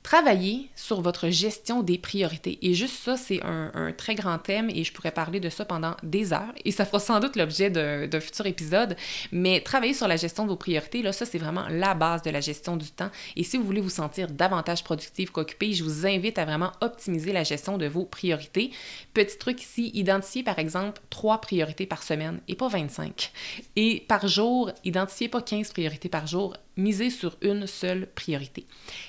Travailler 0.04 0.70
sur 0.76 1.02
votre 1.02 1.30
gestion 1.30 1.84
des 1.84 1.98
priorités. 1.98 2.58
Et 2.64 2.74
juste 2.74 2.96
ça, 3.04 3.18
c'est 3.18 3.42
un, 3.44 3.92
très 3.96 4.16
grand 4.16 4.40
thème 4.40 4.70
et 4.70 4.84
je 4.84 4.92
pourrais 4.92 5.12
parler 5.12 5.40
de 5.40 5.50
ça 5.50 5.64
pendant 5.64 5.96
des 6.02 6.34
heures 6.34 6.54
et 6.66 6.72
ça 6.72 6.86
fera 6.86 7.00
sans 7.00 7.20
doute 7.20 7.36
l'objet 7.36 7.70
d'un 7.70 8.20
futur 8.20 8.46
épisode. 8.48 8.96
Mais 9.32 9.62
travailler 9.62 9.94
sur 9.94 10.08
la 10.08 10.16
gestion 10.16 10.44
de 10.44 10.50
vos 10.50 10.56
priorités, 10.56 11.02
là, 11.02 11.12
ça, 11.12 11.26
c'est 11.26 11.38
vraiment 11.38 11.66
la 11.70 11.94
base 11.94 12.24
de 12.24 12.32
la 12.32 12.42
gestion 12.42 12.78
du 12.78 12.90
temps. 12.90 13.12
Et 13.36 13.44
si 13.44 13.58
vous 13.58 13.64
voulez 13.64 13.82
vous 13.82 13.90
sentir 13.90 14.28
davantage 14.28 14.84
productif 14.84 15.30
qu'occupé, 15.30 15.74
je 15.74 15.84
vous 15.84 16.08
invite 16.08 16.40
à 16.40 16.46
vraiment 16.46 16.72
optimiser 16.82 17.32
la 17.32 17.44
gestion 17.44 17.78
de 17.78 17.86
vos 17.86 18.06
priorités. 18.06 18.72
Petit 19.14 19.38
truc 19.38 19.62
ici, 19.62 19.92
identifiez 19.94 20.44
par 20.44 20.58
exemple 20.58 21.02
trois 21.10 21.42
priorités 21.42 21.86
par 21.86 22.02
semaine 22.02 22.40
et 22.48 22.56
pas 22.56 22.70
25. 22.70 23.32
Et 23.76 24.04
par 24.08 24.28
jour, 24.28 24.72
identifiez 24.84 25.30
pas 25.30 25.42
15 25.42 25.72
priorités 25.72 26.10
par 26.10 26.28
jour, 26.28 26.56
misez 26.82 27.10
sur 27.10 27.38
une 27.42 27.68
seule 27.68 28.08
priorité. 28.14 28.66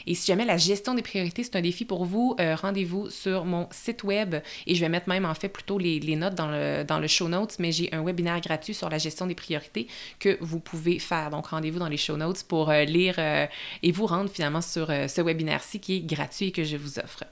Et 0.06 0.14
si 0.14 0.26
jamais 0.26 0.44
la 0.44 0.56
gestion 0.56 0.94
des 0.94 1.02
priorités, 1.02 1.42
c'est 1.42 1.56
un 1.56 1.61
défi 1.61 1.85
pour 1.85 2.04
vous, 2.04 2.37
euh, 2.40 2.54
rendez-vous 2.54 3.11
sur 3.11 3.44
mon 3.44 3.68
site 3.70 4.04
web 4.04 4.37
et 4.66 4.74
je 4.74 4.80
vais 4.80 4.88
mettre 4.88 5.08
même 5.08 5.24
en 5.24 5.35
fait 5.35 5.48
plutôt 5.48 5.78
les, 5.78 6.00
notes 6.16 6.35
dans 6.35 6.50
le, 6.50 6.85
dans 6.85 6.98
le 6.98 7.06
show 7.06 7.28
notes, 7.28 7.56
mais 7.58 7.72
j'ai 7.72 7.92
un 7.92 8.04
webinaire 8.04 8.40
gratuit 8.40 8.74
sur 8.74 8.88
la 8.88 8.98
gestion 8.98 9.26
des 9.26 9.35
priorités 9.35 9.87
que 10.18 10.37
vous 10.40 10.61
pouvez 10.61 10.98
faire. 10.98 11.30
Donc 11.30 11.48
rendez-vous 11.48 11.78
dans 11.78 11.88
les 11.88 11.96
show 11.96 12.16
notes 12.16 12.44
pour 12.44 12.70
euh, 12.70 12.85
lire 12.85 13.16
euh, 13.18 13.46
et 13.82 13.92
vous 13.92 14.06
rendre 14.06 14.30
finalement 14.30 14.61
sur 14.61 14.87
ce 14.87 15.20
webinaire-ci 15.20 15.80
qui 15.80 15.96
est 15.96 16.00
gratuit 16.00 16.48
et 16.48 16.52
que 16.52 16.64
je 16.64 16.76
vous 16.76 16.98
offre. 16.98 17.24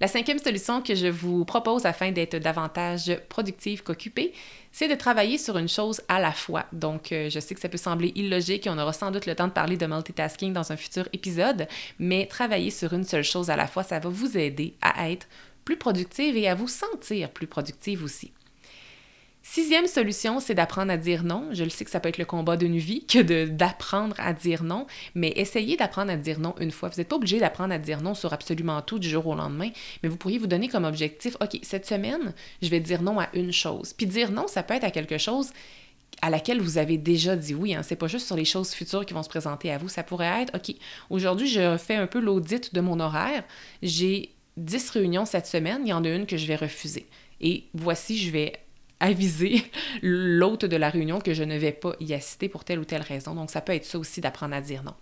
La 0.00 0.08
cinquième 0.08 0.38
solution 0.38 0.82
que 0.82 0.94
je 0.94 1.06
vous 1.06 1.44
propose 1.44 1.86
afin 1.86 2.10
d'être 2.10 2.36
davantage 2.36 3.16
productive 3.28 3.82
qu'occupée, 3.82 4.32
c'est 4.72 4.88
de 4.88 4.94
travailler 4.94 5.38
sur 5.38 5.58
une 5.58 5.68
chose 5.68 6.00
à 6.08 6.18
la 6.18 6.32
fois. 6.32 6.66
Donc, 6.72 7.12
euh, 7.12 7.30
je 7.30 7.38
sais 7.38 7.54
que 7.54 7.60
ça 7.60 7.68
peut 7.68 7.78
sembler 7.78 8.12
illogique 8.14 8.66
et 8.66 8.70
on 8.70 8.78
aura 8.78 8.92
sans 8.92 9.10
doute 9.10 9.26
le 9.26 9.34
temps 9.34 9.48
de 9.48 9.52
parler 9.52 9.76
de 9.76 9.86
multitasking 9.86 10.52
dans 10.52 10.72
un 10.72 10.76
futur 10.76 11.08
épisode, 11.12 11.68
mais 11.98 12.26
travailler 12.26 12.70
sur 12.70 12.92
une 12.92 13.04
seule 13.04 13.24
chose 13.24 13.50
à 13.50 13.56
la 13.56 13.66
fois, 13.66 13.82
ça 13.82 13.98
va 13.98 14.08
vous 14.08 14.36
aider 14.36 14.74
à 14.80 15.10
être 15.10 15.28
plus 15.64 15.76
productive 15.76 16.36
et 16.36 16.48
à 16.48 16.54
vous 16.54 16.68
sentir 16.68 17.30
plus 17.30 17.46
productive 17.46 18.02
aussi. 18.02 18.32
Sixième 19.54 19.86
solution, 19.86 20.40
c'est 20.40 20.54
d'apprendre 20.54 20.90
à 20.90 20.96
dire 20.96 21.24
non. 21.24 21.50
Je 21.52 21.62
le 21.62 21.68
sais 21.68 21.84
que 21.84 21.90
ça 21.90 22.00
peut 22.00 22.08
être 22.08 22.16
le 22.16 22.24
combat 22.24 22.56
d'une 22.56 22.78
vie 22.78 23.04
que 23.04 23.44
d'apprendre 23.44 24.16
à 24.18 24.32
dire 24.32 24.62
non, 24.62 24.86
mais 25.14 25.30
essayez 25.36 25.76
d'apprendre 25.76 26.10
à 26.10 26.16
dire 26.16 26.40
non 26.40 26.54
une 26.58 26.70
fois. 26.70 26.88
Vous 26.88 26.96
n'êtes 26.96 27.08
pas 27.08 27.16
obligé 27.16 27.38
d'apprendre 27.38 27.74
à 27.74 27.78
dire 27.78 28.00
non 28.00 28.14
sur 28.14 28.32
absolument 28.32 28.80
tout 28.80 28.98
du 28.98 29.10
jour 29.10 29.26
au 29.26 29.34
lendemain, 29.34 29.68
mais 30.02 30.08
vous 30.08 30.16
pourriez 30.16 30.38
vous 30.38 30.46
donner 30.46 30.68
comme 30.68 30.86
objectif, 30.86 31.36
OK, 31.42 31.58
cette 31.60 31.84
semaine, 31.84 32.32
je 32.62 32.68
vais 32.70 32.80
dire 32.80 33.02
non 33.02 33.20
à 33.20 33.28
une 33.34 33.52
chose. 33.52 33.92
Puis 33.92 34.06
dire 34.06 34.32
non, 34.32 34.46
ça 34.46 34.62
peut 34.62 34.72
être 34.72 34.84
à 34.84 34.90
quelque 34.90 35.18
chose 35.18 35.50
à 36.22 36.30
laquelle 36.30 36.62
vous 36.62 36.78
avez 36.78 36.96
déjà 36.96 37.36
dit 37.36 37.54
oui. 37.54 37.74
Hein. 37.74 37.82
C'est 37.82 37.96
pas 37.96 38.08
juste 38.08 38.28
sur 38.28 38.36
les 38.36 38.46
choses 38.46 38.72
futures 38.72 39.04
qui 39.04 39.12
vont 39.12 39.22
se 39.22 39.28
présenter 39.28 39.70
à 39.70 39.76
vous. 39.76 39.90
Ça 39.90 40.02
pourrait 40.02 40.44
être, 40.44 40.56
OK, 40.56 40.74
aujourd'hui, 41.10 41.46
je 41.46 41.76
fais 41.76 41.96
un 41.96 42.06
peu 42.06 42.20
l'audit 42.20 42.74
de 42.74 42.80
mon 42.80 43.00
horaire. 43.00 43.44
J'ai 43.82 44.32
10 44.56 44.88
réunions 44.88 45.26
cette 45.26 45.46
semaine, 45.46 45.82
il 45.84 45.90
y 45.90 45.92
en 45.92 46.04
a 46.04 46.08
une 46.08 46.24
que 46.24 46.38
je 46.38 46.46
vais 46.46 46.56
refuser. 46.56 47.06
Et 47.42 47.64
voici, 47.74 48.16
je 48.16 48.30
vais 48.30 48.54
aviser 49.02 49.62
l'hôte 50.02 50.64
de 50.64 50.76
la 50.76 50.88
réunion 50.88 51.20
que 51.20 51.34
je 51.34 51.42
ne 51.42 51.58
vais 51.58 51.72
pas 51.72 51.94
y 52.00 52.14
assister 52.14 52.48
pour 52.48 52.64
telle 52.64 52.78
ou 52.78 52.84
telle 52.84 53.02
raison. 53.02 53.34
Donc, 53.34 53.50
ça 53.50 53.60
peut 53.60 53.74
être 53.74 53.84
ça 53.84 53.98
aussi 53.98 54.22
d'apprendre 54.22 54.54
à 54.54 54.60
dire 54.62 54.82
non. 54.82 54.94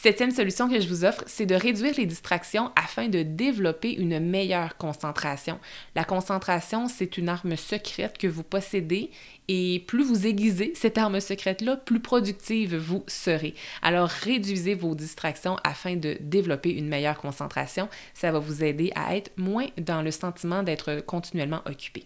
Septième 0.00 0.30
solution 0.30 0.68
que 0.68 0.78
je 0.78 0.86
vous 0.86 1.04
offre, 1.04 1.24
c'est 1.26 1.44
de 1.44 1.56
réduire 1.56 1.94
les 1.96 2.06
distractions 2.06 2.70
afin 2.76 3.08
de 3.08 3.24
développer 3.24 3.92
une 3.92 4.20
meilleure 4.20 4.76
concentration. 4.76 5.58
La 5.96 6.04
concentration, 6.04 6.86
c'est 6.86 7.18
une 7.18 7.28
arme 7.28 7.56
secrète 7.56 8.16
que 8.16 8.28
vous 8.28 8.44
possédez 8.44 9.10
et 9.48 9.82
plus 9.88 10.04
vous 10.04 10.24
aiguisez 10.24 10.72
cette 10.76 10.98
arme 10.98 11.18
secrète-là, 11.18 11.78
plus 11.78 11.98
productive 11.98 12.76
vous 12.76 13.02
serez. 13.08 13.54
Alors 13.82 14.08
réduisez 14.08 14.74
vos 14.74 14.94
distractions 14.94 15.56
afin 15.64 15.96
de 15.96 16.16
développer 16.20 16.70
une 16.70 16.86
meilleure 16.86 17.18
concentration. 17.18 17.88
Ça 18.14 18.30
va 18.30 18.38
vous 18.38 18.62
aider 18.62 18.92
à 18.94 19.16
être 19.16 19.32
moins 19.36 19.66
dans 19.78 20.02
le 20.02 20.12
sentiment 20.12 20.62
d'être 20.62 21.00
continuellement 21.06 21.62
occupé. 21.66 22.04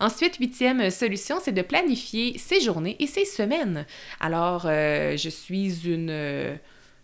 Ensuite, 0.00 0.36
huitième 0.36 0.90
solution, 0.90 1.36
c'est 1.42 1.52
de 1.52 1.60
planifier 1.60 2.38
ses 2.38 2.62
journées 2.62 2.96
et 3.00 3.06
ses 3.06 3.26
semaines. 3.26 3.84
Alors, 4.18 4.62
euh, 4.64 5.16
je 5.18 5.28
suis 5.28 5.86
une... 5.86 6.08
Euh, 6.10 6.56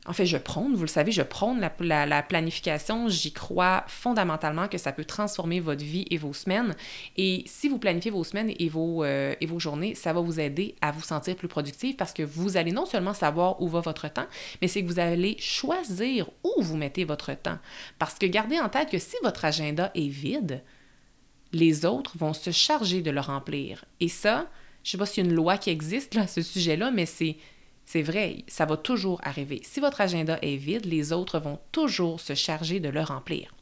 en 0.07 0.13
fait, 0.13 0.25
je 0.25 0.39
prône, 0.39 0.75
vous 0.75 0.83
le 0.83 0.89
savez, 0.89 1.13
je 1.13 1.21
prône 1.21 1.69
la, 1.81 2.23
planification. 2.23 3.09
J'y 3.09 3.33
crois 3.33 3.85
fondamentalement 3.89 4.69
que 4.69 4.79
ça 4.79 4.93
peut 4.93 5.05
transformer 5.05 5.61
votre 5.61 5.85
vie 5.85 6.07
et 6.11 6.17
vos 6.17 6.33
semaines. 6.33 6.75
Et 7.17 7.43
si 7.47 7.69
vous 7.69 7.79
planifiez 7.79 8.13
vos 8.13 8.25
semaines 8.25 8.53
et 8.59 8.69
vos, 8.69 9.05
euh, 9.05 9.35
et 9.41 9.47
vos 9.47 9.59
journées, 9.59 9.95
ça 9.95 10.13
va 10.13 10.21
vous 10.21 10.41
aider 10.41 10.75
à 10.81 10.93
vous 10.93 11.03
sentir 11.03 11.37
plus 11.37 11.49
productif 11.49 11.97
parce 11.97 12.13
que 12.13 12.23
vous 12.23 12.57
allez 12.57 12.73
non 12.73 12.87
seulement 12.87 13.15
savoir 13.15 13.61
où 13.61 13.69
va 13.69 13.81
votre 13.81 14.09
temps, 14.11 14.27
mais 14.63 14.69
c'est 14.69 14.83
que 14.83 14.87
vous 14.89 15.01
allez 15.01 15.37
choisir 15.39 16.31
où 16.45 16.63
vous 16.63 16.77
mettez 16.77 17.05
votre 17.05 17.35
temps. 17.35 17.59
Parce 17.99 18.15
que 18.15 18.27
gardez 18.27 18.59
en 18.61 18.69
tête 18.69 18.89
que 18.89 18.99
si 18.99 19.17
votre 19.23 19.45
agenda 19.45 19.91
est 19.95 20.09
vide, 20.09 20.63
les 21.53 21.85
autres 21.87 22.17
vont 22.19 22.33
se 22.33 22.51
charger 22.51 23.03
de 23.03 23.11
le 23.11 23.21
remplir. 23.21 23.85
Et 24.01 24.09
ça, 24.09 24.49
je 24.83 24.89
ne 24.89 24.93
sais 24.93 24.99
pas 24.99 25.07
s'il 25.07 25.25
y 25.25 25.27
a 25.27 25.31
une 25.31 25.37
loi 25.37 25.59
qui 25.59 25.71
existe 25.71 26.17
à 26.17 26.27
ce 26.27 26.43
sujet-là, 26.43 26.91
mais 26.91 27.07
c'est, 27.07 27.37
c'est 27.85 28.03
vrai, 28.03 28.45
ça 28.47 28.67
va 28.67 28.77
toujours 28.77 29.21
arriver. 29.25 29.61
Si 29.65 29.81
votre 29.81 30.01
agenda 30.01 30.39
est 30.43 30.57
vide, 30.57 30.87
les 30.87 31.13
autres 31.13 31.39
vont 31.39 31.59
toujours 31.73 32.21
se 32.21 32.35
charger 32.35 32.81
de 32.81 32.89
le 32.89 33.03
remplir. 33.03 33.56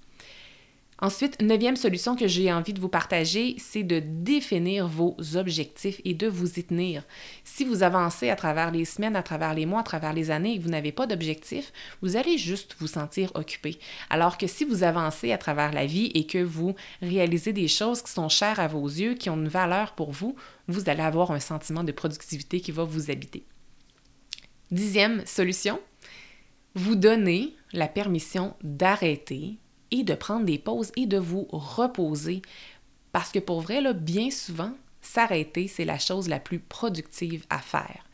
Ensuite, 1.00 1.42
neuvième 1.42 1.74
solution 1.74 2.14
que 2.14 2.28
j'ai 2.28 2.52
envie 2.52 2.72
de 2.72 2.80
vous 2.80 2.88
partager, 2.88 3.56
c'est 3.58 3.82
de 3.82 3.98
définir 3.98 4.86
vos 4.86 5.16
objectifs 5.34 6.00
et 6.04 6.14
de 6.14 6.28
vous 6.28 6.58
y 6.58 6.64
tenir. 6.64 7.02
Si 7.42 7.64
vous 7.64 7.82
avancez 7.82 8.30
à 8.30 8.36
travers 8.36 8.70
les 8.70 8.84
semaines, 8.84 9.16
à 9.16 9.22
travers 9.24 9.54
les 9.54 9.66
mois, 9.66 9.80
à 9.80 9.84
travers 9.84 10.12
les 10.12 10.30
années 10.30 10.52
et 10.52 10.58
que 10.58 10.62
vous 10.62 10.70
n'avez 10.70 10.92
pas 10.92 11.08
d'objectif, 11.08 11.72
vous 12.00 12.16
allez 12.16 12.38
juste 12.38 12.76
vous 12.78 12.86
sentir 12.86 13.32
occupé. 13.34 13.78
Alors 14.08 14.38
que 14.38 14.46
si 14.46 14.64
vous 14.64 14.84
avancez 14.84 15.32
à 15.32 15.38
travers 15.38 15.72
la 15.72 15.84
vie 15.84 16.12
et 16.14 16.26
que 16.26 16.38
vous 16.38 16.76
réalisez 17.02 17.52
des 17.52 17.68
choses 17.68 18.00
qui 18.00 18.12
sont 18.12 18.28
chères 18.28 18.60
à 18.60 18.68
vos 18.68 18.86
yeux, 18.86 19.14
qui 19.14 19.30
ont 19.30 19.36
une 19.36 19.48
valeur 19.48 19.94
pour 19.94 20.12
vous, 20.12 20.36
vous 20.68 20.88
allez 20.88 21.02
avoir 21.02 21.32
un 21.32 21.40
sentiment 21.40 21.82
de 21.82 21.92
productivité 21.92 22.60
qui 22.60 22.70
va 22.70 22.84
vous 22.84 23.10
habiter. 23.10 23.44
Dixième 24.70 25.26
solution, 25.26 25.80
vous 26.74 26.94
donnez 26.94 27.54
la 27.72 27.88
permission 27.88 28.54
d'arrêter 28.62 29.58
et 29.94 30.02
de 30.02 30.14
prendre 30.14 30.44
des 30.44 30.58
pauses 30.58 30.90
et 30.96 31.06
de 31.06 31.18
vous 31.18 31.46
reposer. 31.52 32.42
Parce 33.12 33.30
que 33.30 33.38
pour 33.38 33.60
vrai, 33.60 33.80
bien 33.94 34.30
souvent, 34.30 34.72
s'arrêter, 35.00 35.68
c'est 35.68 35.84
la 35.84 36.00
chose 36.00 36.28
la 36.28 36.40
plus 36.40 36.58
productive 36.58 37.46
à 37.48 37.60
faire. 37.60 38.04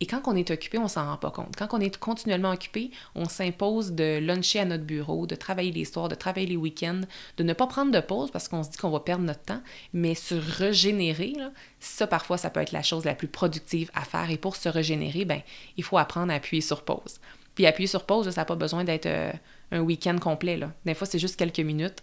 Et 0.00 0.06
quand 0.06 0.22
on 0.26 0.34
est 0.34 0.50
occupé, 0.50 0.78
on 0.78 0.88
s'en 0.88 1.04
rend 1.04 1.18
pas 1.18 1.30
compte. 1.30 1.54
Quand 1.56 1.68
on 1.72 1.78
est 1.78 1.98
continuellement 1.98 2.50
occupé, 2.50 2.90
on 3.14 3.26
s'impose 3.26 3.92
de 3.92 4.18
luncher 4.18 4.58
à 4.58 4.64
notre 4.64 4.84
bureau, 4.84 5.26
de 5.26 5.34
travailler 5.36 5.70
les 5.70 5.84
soirs, 5.84 6.08
de 6.08 6.14
travailler 6.14 6.46
les 6.46 6.56
week-ends, 6.56 7.02
de 7.36 7.42
ne 7.44 7.52
pas 7.52 7.66
prendre 7.66 7.92
de 7.92 8.00
pause 8.00 8.30
parce 8.32 8.48
qu'on 8.48 8.64
se 8.64 8.70
dit 8.70 8.78
qu'on 8.78 8.90
va 8.90 9.00
perdre 9.00 9.24
notre 9.24 9.42
temps, 9.42 9.60
mais 9.92 10.14
se 10.16 10.34
régénérer, 10.34 11.34
ça 11.78 12.06
parfois, 12.06 12.38
ça 12.38 12.50
peut 12.50 12.60
être 12.60 12.72
la 12.72 12.82
chose 12.82 13.04
la 13.04 13.14
plus 13.14 13.28
productive 13.28 13.90
à 13.94 14.02
faire. 14.04 14.30
Et 14.30 14.38
pour 14.38 14.56
se 14.56 14.70
régénérer, 14.70 15.26
ben, 15.26 15.42
il 15.76 15.84
faut 15.84 15.98
apprendre 15.98 16.32
à 16.32 16.36
appuyer 16.36 16.62
sur 16.62 16.82
pause. 16.82 17.20
Puis 17.60 17.66
appuyer 17.66 17.88
sur 17.88 18.06
pause, 18.06 18.30
ça 18.30 18.40
n'a 18.40 18.44
pas 18.46 18.54
besoin 18.56 18.84
d'être 18.84 19.04
euh, 19.04 19.30
un 19.70 19.80
week-end 19.80 20.16
complet. 20.18 20.56
Là. 20.56 20.72
Des 20.86 20.94
fois, 20.94 21.06
c'est 21.06 21.18
juste 21.18 21.36
quelques 21.36 21.60
minutes 21.60 22.02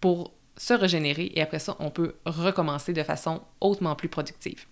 pour 0.00 0.32
se 0.56 0.74
régénérer 0.74 1.30
et 1.36 1.40
après 1.40 1.60
ça, 1.60 1.76
on 1.78 1.90
peut 1.90 2.16
recommencer 2.26 2.92
de 2.92 3.04
façon 3.04 3.40
hautement 3.60 3.94
plus 3.94 4.08
productive. 4.08 4.66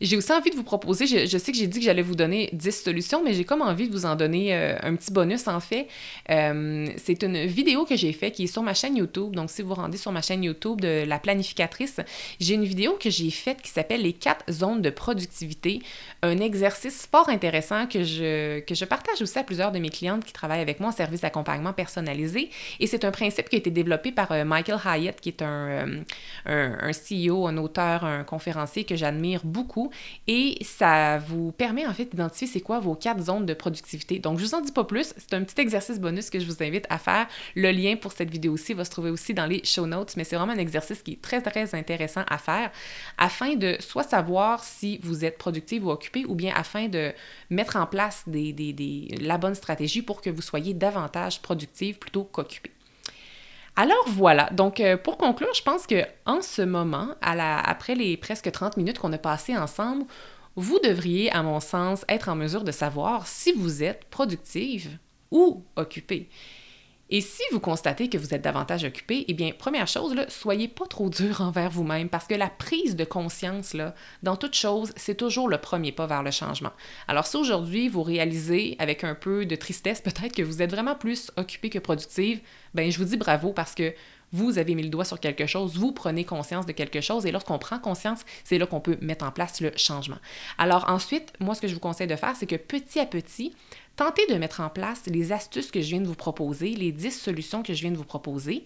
J'ai 0.00 0.18
aussi 0.18 0.30
envie 0.30 0.50
de 0.50 0.56
vous 0.56 0.62
proposer, 0.62 1.06
je, 1.06 1.38
sais 1.38 1.52
que 1.52 1.56
j'ai 1.56 1.66
dit 1.66 1.78
que 1.78 1.84
j'allais 1.84 2.02
vous 2.02 2.14
donner 2.14 2.50
10 2.52 2.82
solutions, 2.82 3.24
mais 3.24 3.32
j'ai 3.32 3.44
comme 3.44 3.62
envie 3.62 3.88
de 3.88 3.92
vous 3.92 4.04
en 4.04 4.14
donner 4.14 4.54
euh, 4.54 4.76
un 4.82 4.94
petit 4.94 5.10
bonus 5.10 5.48
en 5.48 5.58
fait. 5.58 5.88
Euh, 6.28 6.86
c'est 6.98 7.22
une 7.22 7.46
vidéo 7.46 7.86
que 7.86 7.96
j'ai 7.96 8.12
faite 8.12 8.34
qui 8.34 8.44
est 8.44 8.46
sur 8.46 8.62
ma 8.62 8.74
chaîne 8.74 8.96
YouTube. 8.96 9.34
Donc, 9.34 9.50
si 9.50 9.62
vous 9.62 9.72
rendez 9.72 9.96
sur 9.96 10.12
ma 10.12 10.20
chaîne 10.20 10.44
YouTube 10.44 10.82
de 10.82 11.04
la 11.06 11.18
planificatrice, 11.18 12.00
j'ai 12.40 12.54
une 12.54 12.64
vidéo 12.64 12.98
que 13.00 13.08
j'ai 13.08 13.30
faite 13.30 13.62
qui 13.62 13.70
s'appelle 13.70 14.02
Les 14.02 14.12
quatre 14.12 14.44
zones 14.52 14.82
de 14.82 14.90
productivité. 14.90 15.80
Un 16.22 16.40
exercice 16.40 17.08
fort 17.10 17.30
intéressant 17.30 17.86
que 17.86 18.04
je, 18.04 18.60
que 18.60 18.74
je 18.74 18.84
partage 18.84 19.22
aussi 19.22 19.38
à 19.38 19.44
plusieurs 19.44 19.72
de 19.72 19.78
mes 19.78 19.90
clientes 19.90 20.26
qui 20.26 20.34
travaillent 20.34 20.60
avec 20.60 20.78
moi 20.78 20.90
en 20.90 20.92
service 20.92 21.22
d'accompagnement 21.22 21.72
personnalisé. 21.72 22.50
Et 22.80 22.86
c'est 22.86 23.06
un 23.06 23.12
principe 23.12 23.48
qui 23.48 23.56
a 23.56 23.58
été 23.60 23.70
développé 23.70 24.12
par 24.12 24.30
euh, 24.32 24.44
Michael 24.44 24.78
Hyatt, 24.84 25.18
qui 25.22 25.30
est 25.30 25.40
un, 25.40 26.02
un 26.44 26.90
CEO, 26.90 27.46
un 27.46 27.56
auteur, 27.56 28.04
un 28.04 28.24
conférencier 28.24 28.84
que 28.84 28.94
j'admire 28.94 29.40
beaucoup 29.42 29.85
et 30.26 30.58
ça 30.64 31.18
vous 31.18 31.52
permet 31.52 31.86
en 31.86 31.92
fait 31.92 32.06
d'identifier 32.06 32.46
c'est 32.46 32.60
quoi 32.60 32.80
vos 32.80 32.94
quatre 32.94 33.22
zones 33.22 33.46
de 33.46 33.54
productivité. 33.54 34.18
Donc, 34.18 34.38
je 34.38 34.44
vous 34.44 34.54
en 34.54 34.60
dis 34.60 34.72
pas 34.72 34.84
plus, 34.84 35.12
c'est 35.16 35.34
un 35.34 35.44
petit 35.44 35.60
exercice 35.60 35.98
bonus 35.98 36.30
que 36.30 36.38
je 36.38 36.46
vous 36.46 36.62
invite 36.62 36.86
à 36.90 36.98
faire. 36.98 37.26
Le 37.54 37.70
lien 37.70 37.96
pour 37.96 38.12
cette 38.12 38.30
vidéo-ci 38.30 38.74
va 38.74 38.84
se 38.84 38.90
trouver 38.90 39.10
aussi 39.10 39.34
dans 39.34 39.46
les 39.46 39.64
show 39.64 39.86
notes, 39.86 40.16
mais 40.16 40.24
c'est 40.24 40.36
vraiment 40.36 40.52
un 40.52 40.58
exercice 40.58 41.02
qui 41.02 41.12
est 41.12 41.22
très, 41.22 41.40
très 41.40 41.74
intéressant 41.74 42.24
à 42.28 42.38
faire 42.38 42.70
afin 43.18 43.54
de 43.54 43.76
soit 43.80 44.02
savoir 44.02 44.64
si 44.64 44.98
vous 45.02 45.24
êtes 45.24 45.38
productif 45.38 45.82
ou 45.84 45.90
occupé 45.90 46.24
ou 46.26 46.34
bien 46.34 46.52
afin 46.54 46.88
de 46.88 47.12
mettre 47.50 47.76
en 47.76 47.86
place 47.86 48.24
la 48.26 49.38
bonne 49.38 49.54
stratégie 49.54 50.02
pour 50.02 50.20
que 50.20 50.30
vous 50.30 50.42
soyez 50.42 50.74
davantage 50.74 51.40
productif 51.42 51.98
plutôt 51.98 52.24
qu'occupé. 52.24 52.75
Alors 53.78 54.04
voilà, 54.08 54.48
donc 54.52 54.80
euh, 54.80 54.96
pour 54.96 55.18
conclure, 55.18 55.52
je 55.54 55.62
pense 55.62 55.86
que 55.86 56.02
en 56.24 56.40
ce 56.40 56.62
moment, 56.62 57.08
après 57.20 57.94
les 57.94 58.16
presque 58.16 58.50
30 58.50 58.78
minutes 58.78 58.98
qu'on 58.98 59.12
a 59.12 59.18
passées 59.18 59.56
ensemble, 59.56 60.06
vous 60.56 60.78
devriez, 60.82 61.30
à 61.30 61.42
mon 61.42 61.60
sens, 61.60 62.02
être 62.08 62.30
en 62.30 62.36
mesure 62.36 62.64
de 62.64 62.72
savoir 62.72 63.26
si 63.26 63.52
vous 63.52 63.82
êtes 63.82 64.06
productive 64.06 64.98
ou 65.30 65.62
occupé. 65.76 66.30
Et 67.08 67.20
si 67.20 67.42
vous 67.52 67.60
constatez 67.60 68.08
que 68.08 68.18
vous 68.18 68.34
êtes 68.34 68.42
davantage 68.42 68.84
occupé, 68.84 69.24
eh 69.28 69.34
bien, 69.34 69.52
première 69.56 69.86
chose, 69.86 70.16
soyez 70.28 70.66
pas 70.66 70.86
trop 70.86 71.08
dur 71.08 71.40
envers 71.40 71.70
vous-même 71.70 72.08
parce 72.08 72.26
que 72.26 72.34
la 72.34 72.48
prise 72.48 72.96
de 72.96 73.04
conscience, 73.04 73.74
là, 73.74 73.94
dans 74.24 74.36
toute 74.36 74.54
chose, 74.54 74.92
c'est 74.96 75.14
toujours 75.14 75.48
le 75.48 75.58
premier 75.58 75.92
pas 75.92 76.06
vers 76.06 76.24
le 76.24 76.32
changement. 76.32 76.72
Alors, 77.06 77.26
si 77.26 77.36
aujourd'hui 77.36 77.88
vous 77.88 78.02
réalisez 78.02 78.74
avec 78.80 79.04
un 79.04 79.14
peu 79.14 79.46
de 79.46 79.54
tristesse 79.54 80.00
peut-être 80.00 80.34
que 80.34 80.42
vous 80.42 80.62
êtes 80.62 80.70
vraiment 80.70 80.96
plus 80.96 81.30
occupé 81.36 81.70
que 81.70 81.78
productive, 81.78 82.40
ben 82.74 82.90
je 82.90 82.98
vous 82.98 83.04
dis 83.04 83.16
bravo 83.16 83.52
parce 83.52 83.74
que 83.74 83.94
vous 84.32 84.58
avez 84.58 84.74
mis 84.74 84.82
le 84.82 84.88
doigt 84.88 85.04
sur 85.04 85.20
quelque 85.20 85.46
chose, 85.46 85.76
vous 85.76 85.92
prenez 85.92 86.24
conscience 86.24 86.66
de 86.66 86.72
quelque 86.72 87.00
chose 87.00 87.26
et 87.26 87.32
lorsqu'on 87.32 87.58
prend 87.58 87.78
conscience, 87.78 88.24
c'est 88.44 88.58
là 88.58 88.66
qu'on 88.66 88.80
peut 88.80 88.98
mettre 89.00 89.24
en 89.24 89.30
place 89.30 89.60
le 89.60 89.72
changement. 89.76 90.18
Alors 90.58 90.88
ensuite, 90.88 91.32
moi 91.40 91.54
ce 91.54 91.60
que 91.60 91.68
je 91.68 91.74
vous 91.74 91.80
conseille 91.80 92.06
de 92.06 92.16
faire, 92.16 92.34
c'est 92.36 92.46
que 92.46 92.56
petit 92.56 92.98
à 93.00 93.06
petit, 93.06 93.54
tentez 93.96 94.26
de 94.26 94.34
mettre 94.34 94.60
en 94.60 94.68
place 94.68 95.02
les 95.06 95.32
astuces 95.32 95.70
que 95.70 95.80
je 95.80 95.88
viens 95.88 96.00
de 96.00 96.06
vous 96.06 96.14
proposer, 96.14 96.74
les 96.74 96.92
10 96.92 97.10
solutions 97.10 97.62
que 97.62 97.74
je 97.74 97.80
viens 97.80 97.92
de 97.92 97.96
vous 97.96 98.04
proposer, 98.04 98.64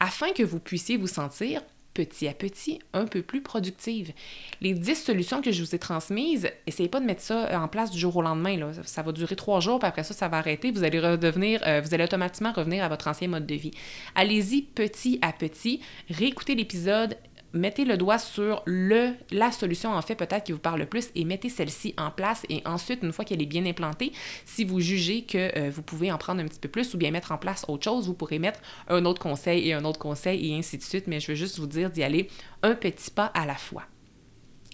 afin 0.00 0.32
que 0.32 0.42
vous 0.42 0.58
puissiez 0.60 0.96
vous 0.96 1.06
sentir 1.06 1.62
petit 1.96 2.28
à 2.28 2.34
petit 2.34 2.78
un 2.92 3.06
peu 3.06 3.22
plus 3.22 3.40
productive. 3.40 4.12
Les 4.60 4.74
10 4.74 4.94
solutions 4.94 5.40
que 5.40 5.50
je 5.50 5.64
vous 5.64 5.74
ai 5.74 5.78
transmises, 5.78 6.50
essayez 6.66 6.90
pas 6.90 7.00
de 7.00 7.06
mettre 7.06 7.22
ça 7.22 7.58
en 7.58 7.68
place 7.68 7.90
du 7.90 7.98
jour 7.98 8.14
au 8.16 8.22
lendemain. 8.22 8.72
Ça 8.84 9.02
va 9.02 9.12
durer 9.12 9.34
trois 9.34 9.60
jours, 9.60 9.78
puis 9.78 9.88
après 9.88 10.04
ça, 10.04 10.12
ça 10.12 10.28
va 10.28 10.36
arrêter. 10.36 10.70
Vous 10.70 10.84
allez 10.84 11.00
redevenir, 11.00 11.62
euh, 11.66 11.80
vous 11.80 11.94
allez 11.94 12.04
automatiquement 12.04 12.52
revenir 12.52 12.84
à 12.84 12.88
votre 12.88 13.08
ancien 13.08 13.28
mode 13.28 13.46
de 13.46 13.54
vie. 13.54 13.70
Allez-y 14.14 14.60
petit 14.60 15.18
à 15.22 15.32
petit, 15.32 15.80
réécoutez 16.10 16.54
l'épisode, 16.54 17.16
mettez 17.56 17.84
le 17.84 17.96
doigt 17.96 18.18
sur 18.18 18.62
le, 18.66 19.12
la 19.30 19.50
solution 19.52 19.92
en 19.92 20.02
fait 20.02 20.14
peut-être 20.14 20.44
qui 20.44 20.52
vous 20.52 20.58
parle 20.58 20.80
le 20.80 20.86
plus 20.86 21.08
et 21.14 21.24
mettez 21.24 21.48
celle-ci 21.48 21.94
en 21.98 22.10
place 22.10 22.44
et 22.48 22.62
ensuite, 22.64 23.02
une 23.02 23.12
fois 23.12 23.24
qu'elle 23.24 23.42
est 23.42 23.46
bien 23.46 23.64
implantée, 23.66 24.12
si 24.44 24.64
vous 24.64 24.80
jugez 24.80 25.22
que 25.22 25.56
euh, 25.58 25.70
vous 25.70 25.82
pouvez 25.82 26.10
en 26.12 26.18
prendre 26.18 26.40
un 26.40 26.46
petit 26.46 26.58
peu 26.58 26.68
plus 26.68 26.94
ou 26.94 26.98
bien 26.98 27.10
mettre 27.10 27.32
en 27.32 27.38
place 27.38 27.64
autre 27.68 27.84
chose, 27.84 28.06
vous 28.06 28.14
pourrez 28.14 28.38
mettre 28.38 28.60
un 28.88 29.04
autre 29.04 29.20
conseil 29.20 29.68
et 29.68 29.72
un 29.72 29.84
autre 29.84 29.98
conseil 29.98 30.50
et 30.50 30.56
ainsi 30.56 30.78
de 30.78 30.82
suite, 30.82 31.06
mais 31.06 31.20
je 31.20 31.28
veux 31.28 31.34
juste 31.34 31.58
vous 31.58 31.66
dire 31.66 31.90
d'y 31.90 32.02
aller 32.02 32.28
un 32.62 32.74
petit 32.74 33.10
pas 33.10 33.26
à 33.26 33.46
la 33.46 33.54
fois. 33.54 33.84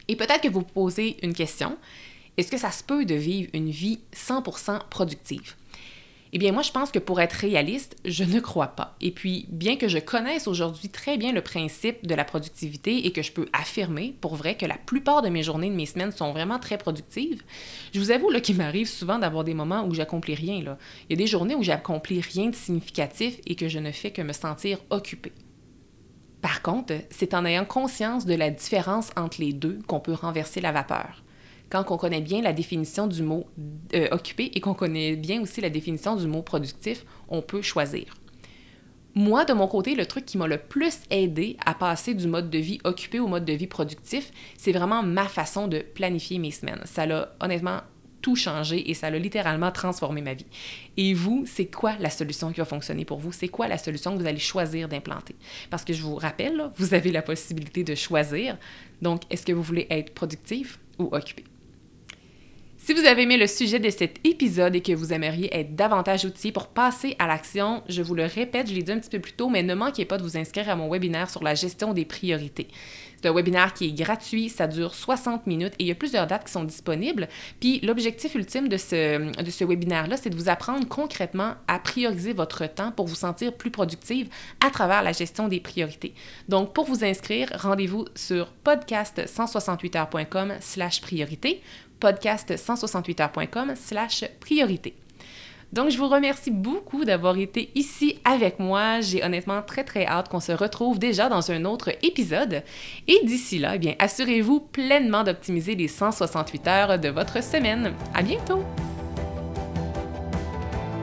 Et 0.09 0.17
peut-être 0.17 0.43
que 0.43 0.49
vous 0.49 0.63
posez 0.63 1.17
une 1.23 1.33
question, 1.33 1.79
est-ce 2.37 2.51
que 2.51 2.59
ça 2.59 2.71
se 2.71 2.83
peut 2.83 3.05
de 3.05 3.15
vivre 3.15 3.51
une 3.53 3.71
vie 3.71 4.01
100% 4.15 4.89
productive? 4.89 5.55
Eh 6.35 6.39
bien, 6.39 6.53
moi, 6.53 6.63
je 6.63 6.73
pense 6.73 6.91
que 6.91 6.99
pour 6.99 7.21
être 7.21 7.35
réaliste, 7.35 7.97
je 8.07 8.25
ne 8.25 8.41
crois 8.41 8.69
pas. 8.69 8.97
Et 9.03 9.11
puis, 9.11 9.47
bien 9.51 9.77
que 9.77 9.87
je 9.87 9.99
connaisse 9.99 10.49
aujourd'hui 10.49 10.89
très 10.89 11.19
bien 11.19 11.33
le 11.33 11.43
principe 11.43 12.07
de 12.07 12.15
la 12.15 12.25
productivité 12.25 13.07
et 13.07 13.13
que 13.13 13.21
je 13.21 13.33
peux 13.33 13.49
affirmer, 13.53 14.17
pour 14.23 14.35
vrai, 14.37 14.57
que 14.57 14.65
la 14.65 14.79
plupart 14.79 15.21
de 15.21 15.29
mes 15.29 15.43
journées, 15.43 15.69
de 15.69 15.75
mes 15.75 15.85
semaines 15.85 16.11
sont 16.11 16.33
vraiment 16.33 16.59
très 16.59 16.79
productives, 16.79 17.43
je 17.93 18.01
vous 18.01 18.11
avoue 18.11 18.31
qu'il 18.41 18.57
m'arrive 18.57 18.89
souvent 18.89 19.19
d'avoir 19.19 19.45
des 19.45 19.53
moments 19.53 19.85
où 19.85 19.93
j'accomplis 19.93 20.35
rien. 20.35 20.55
Il 20.57 21.11
y 21.11 21.13
a 21.13 21.17
des 21.17 21.27
journées 21.27 21.55
où 21.55 21.63
j'accomplis 21.63 22.23
rien 22.23 22.49
de 22.49 22.55
significatif 22.55 23.39
et 23.47 23.55
que 23.55 23.69
je 23.69 23.79
ne 23.79 23.93
fais 23.93 24.11
que 24.11 24.23
me 24.23 24.33
sentir 24.33 24.79
occupée. 24.89 25.33
Par 26.41 26.63
contre, 26.63 26.95
c'est 27.11 27.35
en 27.35 27.45
ayant 27.45 27.67
conscience 27.67 28.25
de 28.25 28.35
la 28.35 28.51
différence 28.51 29.11
entre 29.17 29.41
les 29.41 29.53
deux 29.53 29.81
qu'on 29.87 30.01
peut 30.01 30.15
renverser 30.15 30.63
la 30.63 30.73
vapeur 30.73 31.23
quand 31.73 31.91
on 31.91 31.97
connaît 31.97 32.21
bien 32.21 32.43
la 32.43 32.53
définition 32.53 33.07
du 33.07 33.23
mot 33.23 33.47
euh, 33.95 34.09
occupé 34.11 34.51
et 34.55 34.61
qu'on 34.61 34.75
connaît 34.75 35.17
bien 35.17 35.41
aussi 35.41 35.63
la 35.63 35.71
définition 35.71 36.17
du 36.17 36.27
mot 36.27 36.43
productif, 36.43 37.07
on 37.29 37.41
peut 37.41 37.63
choisir. 37.63 38.05
Moi, 39.15 39.47
de 39.47 39.55
mon 39.55 39.67
côté, 39.67 39.95
le 39.95 40.05
truc 40.05 40.27
qui 40.27 40.37
m'a 40.37 40.47
le 40.47 40.59
plus 40.59 41.01
aidé 41.11 41.57
à 41.65 41.73
passer 41.73 42.13
du 42.13 42.27
mode 42.29 42.51
de 42.51 42.59
vie 42.59 42.79
occupé 42.85 43.21
au 43.21 43.27
mode 43.27 43.47
de 43.47 43.55
vie 43.55 43.67
productif, 43.67 44.31
c'est 44.59 44.73
vraiment 44.73 45.03
ma 45.03 45.25
façon 45.25 45.67
de 45.67 45.79
planifier 45.79 46.39
mes 46.39 46.51
semaines. 46.51 46.83
Ça 46.85 47.07
l'a 47.07 47.35
honnêtement 47.41 47.81
tout 48.21 48.37
changé 48.37 48.91
et 48.91 48.95
ça 48.95 49.09
l'a 49.09 49.19
littéralement 49.19 49.73
transformé 49.73 50.21
ma 50.21 50.35
vie. 50.35 50.47
Et 50.99 51.15
vous, 51.15 51.45
c'est 51.47 51.67
quoi 51.67 51.95
la 52.01 52.11
solution 52.11 52.53
qui 52.53 52.61
va 52.61 52.67
fonctionner 52.67 53.07
pour 53.07 53.19
vous? 53.19 53.33
C'est 53.33 53.49
quoi 53.49 53.67
la 53.67 53.79
solution 53.79 54.15
que 54.15 54.21
vous 54.23 54.29
allez 54.29 54.39
choisir 54.39 54.89
d'implanter? 54.89 55.37
Parce 55.71 55.85
que 55.85 55.95
je 55.95 56.03
vous 56.03 56.17
rappelle, 56.17 56.71
vous 56.77 56.93
avez 56.93 57.13
la 57.13 57.23
possibilité 57.23 57.83
de 57.83 57.95
choisir. 57.95 58.59
Donc, 59.01 59.23
est-ce 59.31 59.45
que 59.45 59.53
vous 59.53 59.63
voulez 59.63 59.87
être 59.91 60.13
productif 60.15 60.79
ou 60.99 61.09
occupé? 61.13 61.45
Si 62.85 62.95
vous 62.95 63.07
avez 63.07 63.23
aimé 63.23 63.37
le 63.37 63.47
sujet 63.47 63.79
de 63.79 63.91
cet 63.91 64.17
épisode 64.27 64.75
et 64.75 64.81
que 64.81 64.91
vous 64.91 65.13
aimeriez 65.13 65.57
être 65.57 65.77
davantage 65.77 66.25
outillé 66.25 66.51
pour 66.51 66.67
passer 66.67 67.15
à 67.21 67.29
l'action, 67.29 67.85
je 67.89 68.03
vous 68.03 68.17
le 68.17 68.25
répète, 68.25 68.69
je 68.69 68.75
l'ai 68.75 68.83
dit 68.83 68.91
un 68.91 68.99
petit 68.99 69.09
peu 69.09 69.21
plus 69.21 69.35
tôt, 69.35 69.49
mais 69.49 69.63
ne 69.63 69.73
manquez 69.73 70.05
pas 70.05 70.19
de 70.19 70.25
vous 70.25 70.37
inscrire 70.37 70.69
à 70.69 70.75
mon 70.75 70.91
webinaire 70.91 71.31
sur 71.31 71.45
la 71.45 71.55
gestion 71.55 71.95
des 71.95 72.05
priorités. 72.05 72.67
C'est 73.23 73.29
un 73.29 73.35
webinaire 73.35 73.73
qui 73.73 73.87
est 73.87 73.93
gratuit, 73.93 74.49
ça 74.49 74.67
dure 74.67 74.95
60 74.95 75.47
minutes 75.47 75.75
et 75.79 75.85
il 75.85 75.87
y 75.87 75.93
a 75.93 75.95
plusieurs 75.95 76.27
dates 76.27 76.45
qui 76.47 76.53
sont 76.53 76.65
disponibles. 76.65 77.29
Puis 77.61 77.79
l'objectif 77.81 78.35
ultime 78.35 78.69
de 78.69 78.77
ce, 78.77 79.19
de 79.19 79.65
webinaire-là, 79.65 80.17
c'est 80.17 80.31
de 80.31 80.37
vous 80.37 80.49
apprendre 80.49 80.89
concrètement 80.89 81.55
à 81.69 81.79
prioriser 81.79 82.33
votre 82.33 82.67
temps 82.67 82.91
pour 82.91 83.07
vous 83.07 83.15
sentir 83.15 83.55
plus 83.55 83.71
productive 83.71 84.29
à 84.65 84.71
travers 84.71 85.03
la 85.03 85.13
gestion 85.13 85.49
des 85.49 85.61
priorités. 85.61 86.15
Donc 86.49 86.73
pour 86.73 86.85
vous 86.85 87.05
inscrire, 87.05 87.49
rendez-vous 87.55 88.07
sur 88.15 88.53
podcast168heures.com 88.65 90.55
slash 90.61 91.01
priorité 91.01 91.63
podcast168heures.com 92.01 93.75
slash 93.77 94.25
priorité. 94.41 95.02
Donc, 95.73 95.89
je 95.89 95.97
vous 95.97 96.09
remercie 96.09 96.51
beaucoup 96.51 97.07
d'avoir 97.07 97.39
été 97.39 97.71
ici 97.75 98.19
avec 98.27 98.59
moi. 98.59 99.01
J'ai 99.01 99.25
honnêtement 99.25 99.63
très, 99.63 99.85
très 99.85 100.07
hâte 100.07 100.29
qu'on 100.29 100.41
se 100.41 100.53
retrouve 100.53 100.99
déjà 100.99 101.31
dans 101.31 101.51
un 101.51 101.65
autre 101.65 101.91
épisode. 102.03 102.63
Et 103.09 103.21
d'ici 103.25 103.59
là, 103.59 103.77
eh 103.77 103.79
bien, 103.79 103.95
assurez-vous 103.99 104.61
pleinement 104.61 105.25
d'optimiser 105.25 105.75
les 105.75 105.89
168 105.89 106.67
heures 106.69 106.99
de 106.99 107.09
votre 107.09 107.43
semaine. 107.43 107.95
À 108.15 108.23
bientôt! 108.23 108.63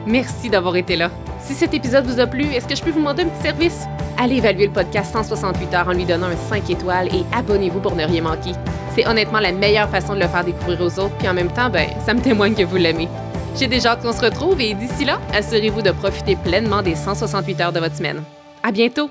Merci 0.06 0.48
d'avoir 0.48 0.76
été 0.76 0.94
là. 0.94 1.10
Si 1.40 1.54
cet 1.54 1.74
épisode 1.74 2.06
vous 2.06 2.20
a 2.20 2.26
plu, 2.28 2.44
est-ce 2.44 2.68
que 2.68 2.76
je 2.76 2.82
peux 2.82 2.90
vous 2.90 3.00
demander 3.00 3.24
un 3.24 3.28
petit 3.28 3.42
service? 3.42 3.86
Allez 4.18 4.36
évaluer 4.36 4.66
le 4.66 4.72
podcast 4.72 5.12
168 5.12 5.74
heures 5.74 5.88
en 5.88 5.92
lui 5.92 6.04
donnant 6.04 6.28
un 6.28 6.36
5 6.36 6.70
étoiles 6.70 7.08
et 7.08 7.24
abonnez-vous 7.34 7.80
pour 7.80 7.96
ne 7.96 8.04
rien 8.04 8.22
manquer. 8.22 8.52
C'est 8.94 9.06
honnêtement 9.06 9.40
la 9.40 9.50
meilleure 9.50 9.88
façon 9.88 10.14
de 10.14 10.20
le 10.20 10.28
faire 10.28 10.44
découvrir 10.44 10.80
aux 10.80 11.00
autres, 11.00 11.16
puis 11.18 11.28
en 11.28 11.34
même 11.34 11.52
temps, 11.52 11.70
ben, 11.70 11.88
ça 12.06 12.14
me 12.14 12.20
témoigne 12.20 12.54
que 12.54 12.62
vous 12.62 12.76
l'aimez. 12.76 13.08
J'ai 13.56 13.66
déjà 13.66 13.96
qu'on 13.96 14.12
se 14.12 14.20
retrouve 14.20 14.60
et 14.60 14.74
d'ici 14.74 15.04
là, 15.04 15.20
assurez-vous 15.34 15.82
de 15.82 15.90
profiter 15.90 16.36
pleinement 16.36 16.82
des 16.82 16.94
168 16.94 17.60
heures 17.60 17.72
de 17.72 17.80
votre 17.80 17.96
semaine. 17.96 18.22
À 18.62 18.70
bientôt! 18.70 19.10